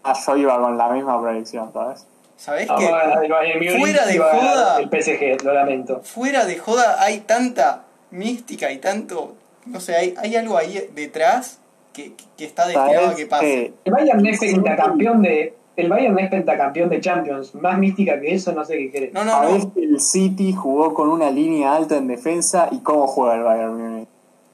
[0.03, 2.07] Ah, yo iba con la misma predicción, ¿sabes?
[2.37, 4.79] ¿Sabés a Bayern Múnich Fuera de a joda.
[4.79, 6.01] El PSG, lo lamento.
[6.03, 9.37] Fuera de joda hay tanta mística y tanto...
[9.65, 11.61] No sé, hay, hay algo ahí detrás
[11.93, 13.73] que, que está destinado a ¿Sabes que pase.
[13.85, 15.55] El Bayern es pentacampeón de.
[15.77, 17.55] El Bayern es pentacampeón de Champions.
[17.57, 19.13] Más mística que eso, no sé qué querés.
[19.13, 19.75] No, no, ¿Sabés no.
[19.75, 23.77] que el City jugó con una línea alta en defensa y cómo juega el Bayern
[23.77, 24.09] Múnich?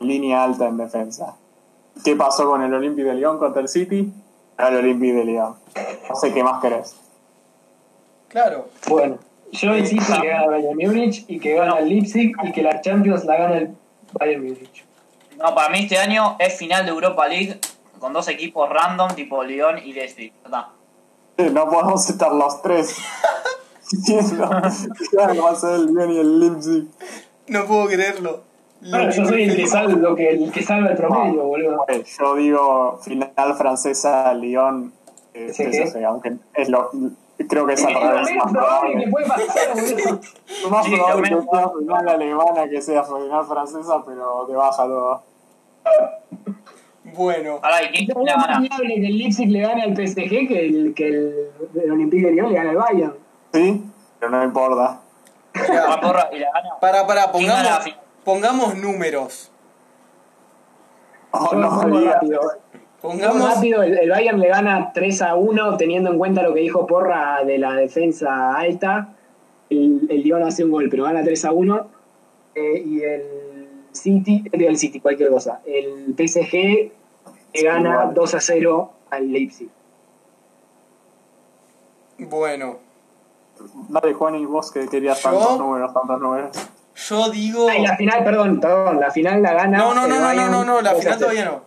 [0.05, 1.37] Línea alta en defensa.
[2.05, 4.13] ¿Qué pasó con el Olympique de Lyon contra el City?
[4.59, 5.57] El Olympique de Lyon.
[6.09, 6.97] No sé qué más querés.
[8.29, 8.69] Claro.
[8.89, 9.19] Bueno,
[9.53, 12.81] yo insisto que gana el Bayern Múnich y que gana el Leipzig y que la
[12.81, 13.77] Champions la gana el
[14.13, 14.85] Bayern Múnich.
[15.37, 17.61] No, para mí este año es final de Europa League
[17.99, 20.33] con dos equipos random tipo Lyon y Leipzig.
[21.53, 22.97] No podemos estar los tres.
[23.91, 24.49] Diciendo
[25.11, 26.89] que va a ser el Lyon y el Leipzig.
[27.49, 28.52] No puedo creerlo.
[28.91, 31.85] Bueno, yo soy el que salva, lo que, el que salva el promedio, boludo.
[31.89, 34.93] Eh, Yo digo final francesa, Lyon,
[35.35, 35.53] eh,
[36.05, 36.91] aunque es lo,
[37.49, 38.31] creo que es al revés.
[38.31, 40.21] menos Más probable que probable, puede pasar, boludo.
[40.71, 44.83] más Sí, probable lo que sea final alemana que sea final francesa, pero te baja
[44.85, 45.23] todo.
[47.05, 47.61] Bueno.
[47.63, 51.07] Ahora, ¿y quién Es más que el Leipzig le gane al PSG que el, que
[51.09, 51.51] el,
[51.83, 53.15] el Olympique de Lyon le gane al Bayern.
[53.53, 53.83] Sí,
[54.19, 55.01] pero no importa.
[55.55, 56.81] La gana.
[56.81, 58.02] Para, para, ¿Quién gana la pongamos?
[58.25, 59.51] Pongamos números.
[61.31, 62.41] Oh, no rápido.
[63.01, 63.55] Pongamos.
[63.55, 66.87] rápido, el, el Bayern le gana 3 a 1 teniendo en cuenta lo que dijo
[66.87, 69.15] Porra de la defensa alta.
[69.71, 71.87] El, el Lyon hace un gol, pero gana 3 a 1.
[72.55, 75.61] Eh, y el City, el City, cualquier cosa.
[75.65, 76.93] El PSG
[77.55, 78.15] le gana igual.
[78.15, 79.69] 2 a 0 al Leipzig.
[82.19, 82.79] Bueno,
[83.89, 86.51] Dale, Juan, y vos que querías tantos números, tantos números.
[86.95, 87.69] Yo digo.
[87.69, 89.79] Ah, y la final, perdón, perdón, la final la gana.
[89.79, 91.19] No, no, no, no, no, no, no, la 2 a final 0.
[91.19, 91.65] todavía no.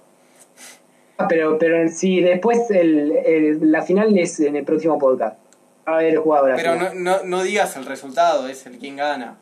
[1.18, 5.38] Ah, Pero, pero sí, después el, el- la final es en el próximo podcast.
[5.88, 7.04] Va a haber jugado la Pero final.
[7.04, 9.38] no, no, no digas el resultado, es el quien gana.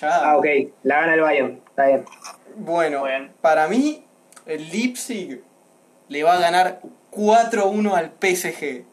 [0.00, 0.30] Ya.
[0.30, 0.46] Ah, ok,
[0.84, 2.04] la gana el Bayern, está bien.
[2.56, 3.04] Bueno,
[3.40, 4.04] para mí,
[4.46, 5.42] el Leipzig
[6.08, 6.80] le va a ganar
[7.12, 8.84] 4-1 al PSG.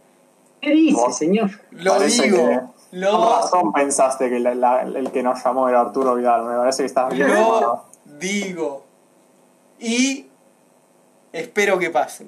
[0.62, 1.52] ¿Qué dice, señor?
[1.72, 2.38] Lo Parece digo.
[2.50, 2.60] que-
[2.96, 6.44] Con Lo, razón pensaste que la- la- el que nos llamó era Arturo Vidal.
[6.46, 7.28] Me parece que estás bien.
[7.34, 8.86] lo digo.
[9.80, 10.28] Y
[11.34, 12.28] espero que pase.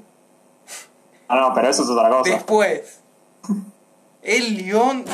[1.30, 2.30] Ah, no, pero eso es otra cosa.
[2.30, 2.99] Después,
[4.22, 5.06] el Lyon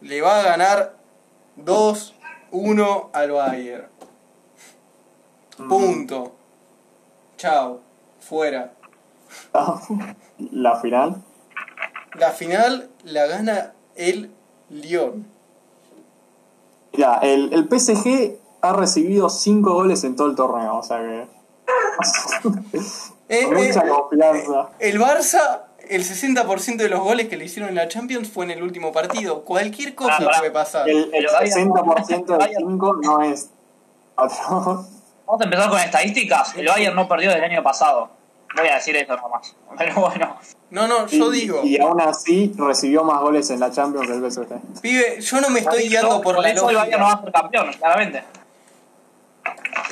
[0.00, 0.96] le va a ganar
[1.56, 3.86] 2-1 al Bayern.
[5.68, 6.32] Punto.
[7.36, 7.80] Chao.
[8.20, 8.72] Fuera.
[10.38, 11.22] La final.
[12.14, 14.30] La final la gana el
[14.72, 15.26] Lyon.
[16.92, 21.26] Ya, el, el PSG ha recibido 5 goles en todo el torneo, o sea que.
[23.28, 24.68] Eh, con eh, mucha confianza.
[24.78, 28.50] el Barça, el 60% de los goles que le hicieron en la Champions fue en
[28.50, 29.42] el último partido.
[29.44, 30.86] Cualquier cosa Ah, puede pasar.
[30.86, 33.48] El, el Pero Bayern- 60% de Bayern- 5 no es.
[34.14, 34.84] cuatro.
[35.26, 36.54] Vamos a empezar con estadísticas.
[36.56, 38.10] El Bayern no perdió del año pasado.
[38.56, 39.54] Voy a decir eso nomás.
[39.78, 40.36] Pero bueno.
[40.70, 44.14] No, no, yo Y- digo, Y aún así recibió más goles en la Champions que
[44.14, 44.80] el PSG.
[44.80, 47.24] pibe, yo no me estoy guiando por la eso el Bayern no va a lógica.
[47.24, 48.24] ser campeón, claramente.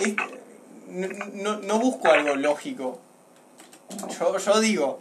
[0.01, 0.15] Es-
[0.89, 2.99] No, no, no busco algo lógico.
[4.19, 4.99] Yo, yo digo,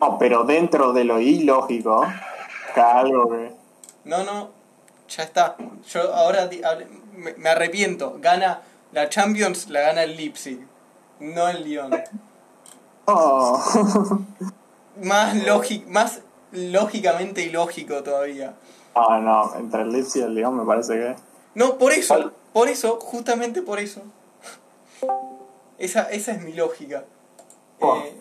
[0.00, 2.06] No, pero dentro de lo ilógico,
[2.76, 3.52] algo que.
[4.04, 4.50] no, no,
[5.08, 5.56] ya está.
[5.90, 6.48] Yo ahora
[7.16, 8.18] me, me arrepiento.
[8.20, 8.60] Gana
[8.92, 10.60] la Champions, la gana el Leipzig,
[11.20, 11.90] no el Lyon.
[13.06, 13.60] Oh.
[15.02, 16.20] Más, lógic, más
[16.52, 18.54] lógicamente ilógico todavía.
[18.94, 21.16] Ah, no, entre el Leipzig y el Lyon me parece que.
[21.56, 24.02] No, por eso, por eso, justamente por eso.
[25.78, 27.04] Esa, esa es mi lógica.
[27.80, 27.96] Oh.
[27.96, 28.16] Eh,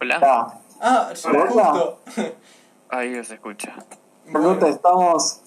[0.00, 0.60] Hola.
[0.80, 1.48] Ah, ¿Verdad?
[1.48, 1.98] justo.
[2.88, 3.74] Ahí os escucha.
[4.30, 5.40] Pregunta, estamos.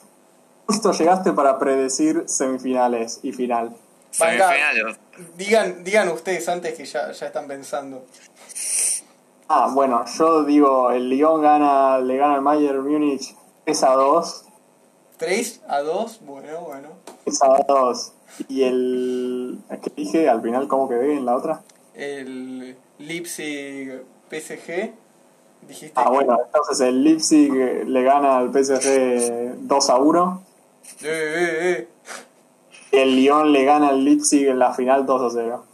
[0.68, 3.76] Justo llegaste para predecir semifinales y final.
[4.12, 4.98] Semifinales.
[5.38, 8.06] Digan, digan ustedes antes que ya, ya están pensando.
[9.48, 13.36] Ah, bueno, yo digo, el Lyon gana, le gana al Bayern Múnich
[13.66, 14.46] 3 a 2.
[15.18, 16.90] 3 a 2, bueno, bueno.
[17.24, 18.14] 3 a 2.
[18.50, 19.60] Y el.
[19.82, 20.68] ¿Qué dije al final?
[20.68, 21.62] ¿Cómo quedé en la otra?
[21.94, 24.94] El Leipzig PSG,
[25.68, 25.94] dijiste.
[25.96, 30.44] Ah, bueno, entonces el Leipzig le gana al PSG 2 a 1.
[31.02, 31.88] Eh, eh, eh.
[32.96, 35.66] Y el Lyon le gana al Leipzig en la final 2 a 0.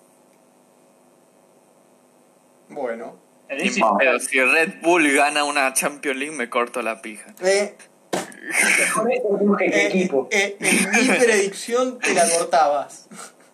[2.69, 3.15] Bueno.
[3.49, 7.33] Leipzig- pedo, si Red Bull gana una Champions League, me corto la pija.
[7.41, 7.75] Eh,
[8.13, 10.27] eh, equipo.
[10.31, 13.07] eh, en mi predicción te la cortabas.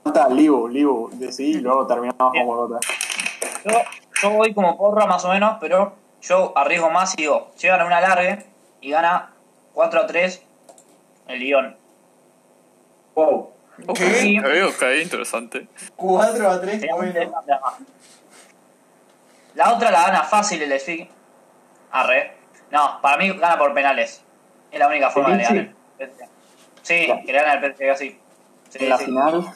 [0.04, 2.46] Falta Libu, Libu, decidí y luego terminamos Bien.
[2.48, 2.80] con otra.
[3.66, 3.72] Yo,
[4.22, 7.86] yo voy como porra más o menos, pero yo arriesgo más y digo, llegan a
[7.86, 8.44] una larga
[8.82, 9.34] y gana
[9.74, 10.44] 4 a 3
[11.28, 11.76] el Lyon.
[13.16, 13.50] Wow.
[13.86, 14.64] Ok, ¿Qué?
[14.64, 15.68] ok, interesante.
[15.96, 17.10] 4 a 3, Sería muy bueno.
[17.22, 17.74] interesante, además.
[19.56, 21.10] La otra la gana fácil el Leipzig.
[21.92, 22.34] Arre.
[22.72, 24.22] No, para mí gana por penales.
[24.72, 25.74] Es la única forma de ganar.
[26.82, 28.20] Sí, que le gana el PSG así.
[28.70, 29.06] Sí, En la sí.
[29.06, 29.54] final,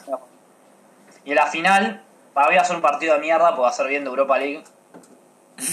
[1.24, 3.68] Y en la final, para mí va a ser un partido de mierda, porque va
[3.68, 4.64] a ser bien de Europa League.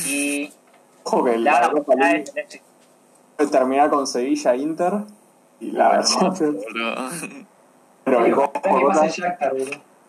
[0.05, 2.25] Y que la la Europa League
[3.51, 4.93] terminar con Sevilla Inter
[5.59, 6.63] y la Champions.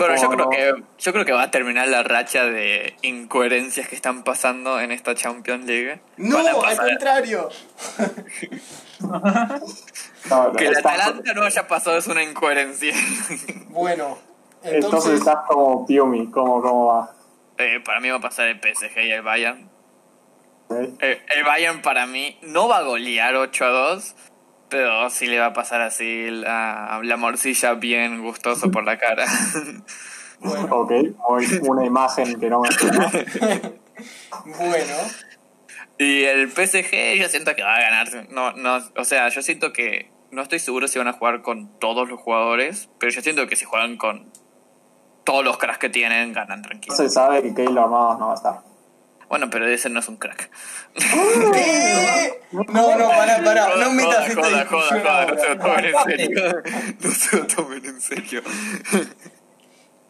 [0.01, 2.97] Pero el el yo creo que yo creo que va a terminar la racha de
[3.03, 6.01] incoherencias que están pasando en esta Champions League.
[6.17, 7.51] No, al contrario.
[10.31, 12.95] no, que el Atalanta no haya pasado es una incoherencia.
[13.69, 14.19] Bueno,
[14.63, 15.19] entonces entonces.
[15.19, 17.15] estás como Piumi, ¿cómo, cómo va?
[17.59, 19.69] Eh, para mí va a pasar el PSG y el Bayern.
[20.69, 20.77] ¿Ok?
[21.01, 24.15] Eh, el Bayern para mí no va a golear 8 a 2,
[24.71, 29.27] pero sí le va a pasar así la, la morcilla bien gustoso por la cara.
[30.43, 30.93] Bueno, Ok,
[31.69, 32.69] una imagen que no me
[34.57, 34.95] bueno.
[35.99, 38.27] y el PSG yo siento que va a ganar.
[38.31, 41.79] No, no, o sea, yo siento que no estoy seguro si van a jugar con
[41.79, 44.33] todos los jugadores, pero yo siento que si juegan con
[45.25, 46.97] todos los cracks que tienen, ganan No tranquilo.
[46.97, 48.61] se sabe que Keylor Navas no va a estar.
[49.31, 50.51] Bueno, pero ese no es un crack.
[50.93, 52.43] ¿Qué?
[52.51, 53.77] No, no, pará, pará.
[53.77, 56.53] No metas esta joda, discusión joda, joda, no se lo tomen en serio.
[57.01, 58.43] No se lo tomen en serio.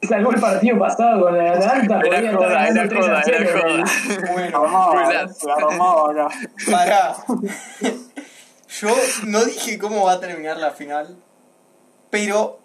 [0.08, 2.00] Salvó el partido pasado con Atlanta.
[2.00, 4.32] podía Era joda, era 3 a joda, 0, era joda.
[4.32, 4.64] Bueno,
[5.68, 6.28] armado acá.
[6.70, 7.16] pará.
[8.80, 11.18] Yo no dije cómo va a terminar la final,
[12.08, 12.62] pero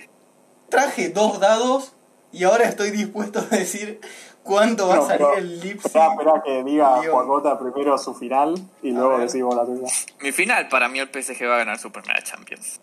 [0.69, 1.97] traje dos dados
[2.31, 3.99] y ahora estoy dispuesto a decir
[4.45, 5.85] cuánto va a No, salir pero- el Leipzig.
[5.87, 7.01] Espera, espera que diga.
[7.11, 9.21] Juacota primero su final y luego ver.
[9.21, 9.87] decimos la tuya.
[10.21, 12.79] Mi final, para mí el PSG va a ganar su primera Champions.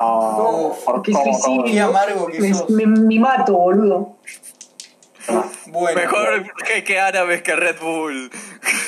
[0.00, 1.86] No, Uf, por Qué suicidio.
[1.86, 2.70] Amargo que Me, sos.
[2.70, 4.16] me- me mato, boludo.
[5.66, 8.30] Bueno, Mejor que, que árabes que Red Bull.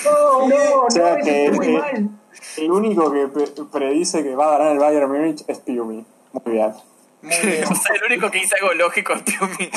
[0.04, 2.08] No, no, O sea no, que- está muy que- mal.
[2.56, 6.06] El único que pre- predice que va a ganar el Bayern Múnich es Piumi.
[6.32, 6.72] Muy bien.
[7.22, 7.64] Muy bien.
[7.64, 9.70] O sea, el único que hice algo lógico es Piumi.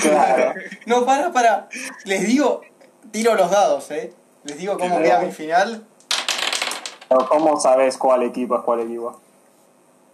[0.00, 0.54] Claro.
[0.86, 1.68] No, para, para.
[2.04, 2.62] Les digo,
[3.10, 4.12] tiro los dados, ¿eh?
[4.44, 5.84] Les digo cómo queda mi final.
[7.08, 9.20] Pero ¿Cómo sabes cuál equipo es cuál equipo?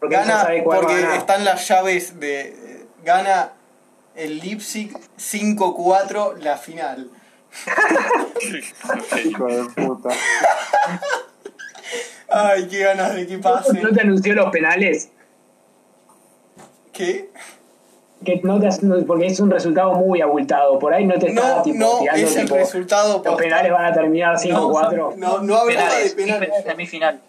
[0.01, 1.19] Porque Gana, sabe cuál porque ganar.
[1.19, 2.86] están las llaves de.
[3.05, 3.52] Gana
[4.15, 7.11] el Leipzig 5-4 la final.
[9.24, 10.11] Hijo de puta.
[12.28, 13.81] Ay, qué ganas de que pase.
[13.81, 15.11] ¿No te anunció los penales?
[16.94, 17.30] ¿Qué?
[18.24, 20.78] Que no te, no- porque es un resultado muy abultado.
[20.78, 23.70] Por ahí no te está No, tipo, no, tirando es el tipo, resultado los penales
[23.72, 25.16] van a terminar 5-4.
[25.16, 26.48] No, no hablaba de Penales, penales.
[26.48, 27.20] penales, semifinal.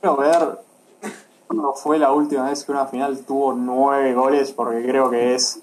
[0.00, 0.58] Quiero ver
[1.46, 5.60] cuándo fue la última vez que una final tuvo nueve goles, porque creo que es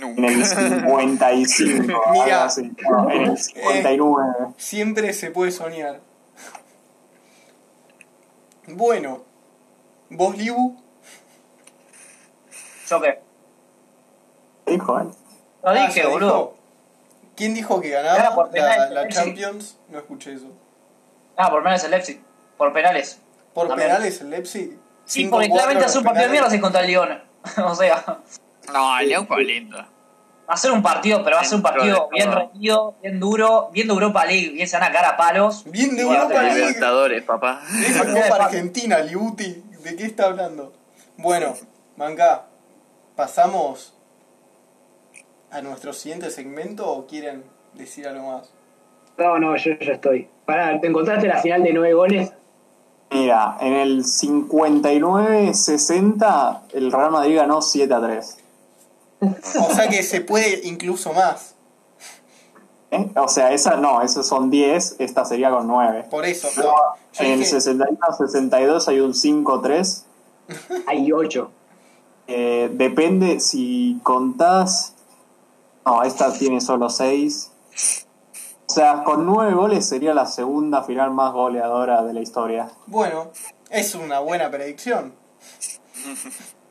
[0.00, 2.44] En el 55, Mira.
[2.46, 2.72] así.
[2.90, 4.34] No, en el 59.
[4.56, 6.00] Siempre se puede soñar.
[8.66, 9.22] Bueno,
[10.10, 10.76] vos, Libu,
[12.88, 13.20] ¿Yo qué?
[14.66, 15.08] Dijo él.
[15.62, 16.26] Lo Ah, dije, boludo.
[16.28, 16.54] dijo.
[17.36, 19.08] ¿Quién dijo que ganaba por la, penales, la sí.
[19.08, 19.78] Champions?
[19.88, 20.46] No escuché eso.
[21.36, 22.20] Ah, por penales el Leipzig.
[22.56, 23.18] Por penales.
[23.52, 23.88] ¿Por También.
[23.88, 24.78] penales el Leipzig?
[25.04, 27.22] Sí, 5-4 porque claramente los hacer un partido de mierda si es contra el Lyon.
[27.64, 28.18] o sea,
[28.72, 29.84] No, el León fue lindo.
[30.46, 33.94] hacer un partido, pero va a ser un partido bien reñido, bien duro, bien de
[33.94, 35.64] Europa League, bien se van a cara a palos.
[35.64, 36.54] Bien de Europa League.
[36.58, 37.62] Libertadores, papá.
[37.84, 39.62] Es la Copa Argentina, Libuti.
[39.82, 40.72] ¿De qué está hablando?
[41.16, 41.54] Bueno,
[41.96, 42.46] Manga,
[43.16, 43.94] ¿pasamos
[45.50, 48.50] a nuestro siguiente segmento o quieren decir algo más?
[49.18, 50.28] No, no, yo ya estoy.
[50.44, 52.32] Pará, ¿te encontraste la final de nueve goles?
[53.10, 58.38] Mira, en el 59-60 el Real Madrid ganó 7 a 3.
[59.20, 61.54] O sea que se puede incluso más.
[62.90, 63.08] ¿Eh?
[63.16, 66.06] O sea, esa no, esos son 10, esta sería con 9.
[66.10, 66.48] Por eso.
[66.60, 66.74] Yo
[67.20, 70.02] en el dije- 61-62 hay un 5-3.
[70.86, 71.50] Hay ocho.
[72.26, 74.94] Eh, depende si contás.
[75.84, 77.52] No, esta tiene solo 6.
[78.66, 82.70] O sea, con 9 goles sería la segunda final más goleadora de la historia.
[82.86, 83.30] Bueno,
[83.70, 85.14] es una buena predicción.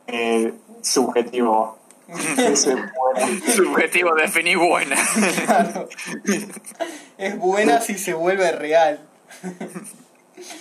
[0.06, 0.52] Eh,
[0.82, 1.78] subjetivo.
[3.54, 4.96] Subjetivo definir buena.
[5.46, 5.88] Claro.
[7.16, 9.00] Es buena si se vuelve real.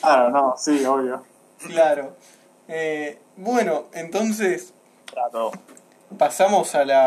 [0.02, 1.24] Claro, no, sí, obvio.
[1.68, 2.16] Claro.
[2.68, 4.74] Eh, bueno, entonces
[6.18, 7.02] Pasamos a la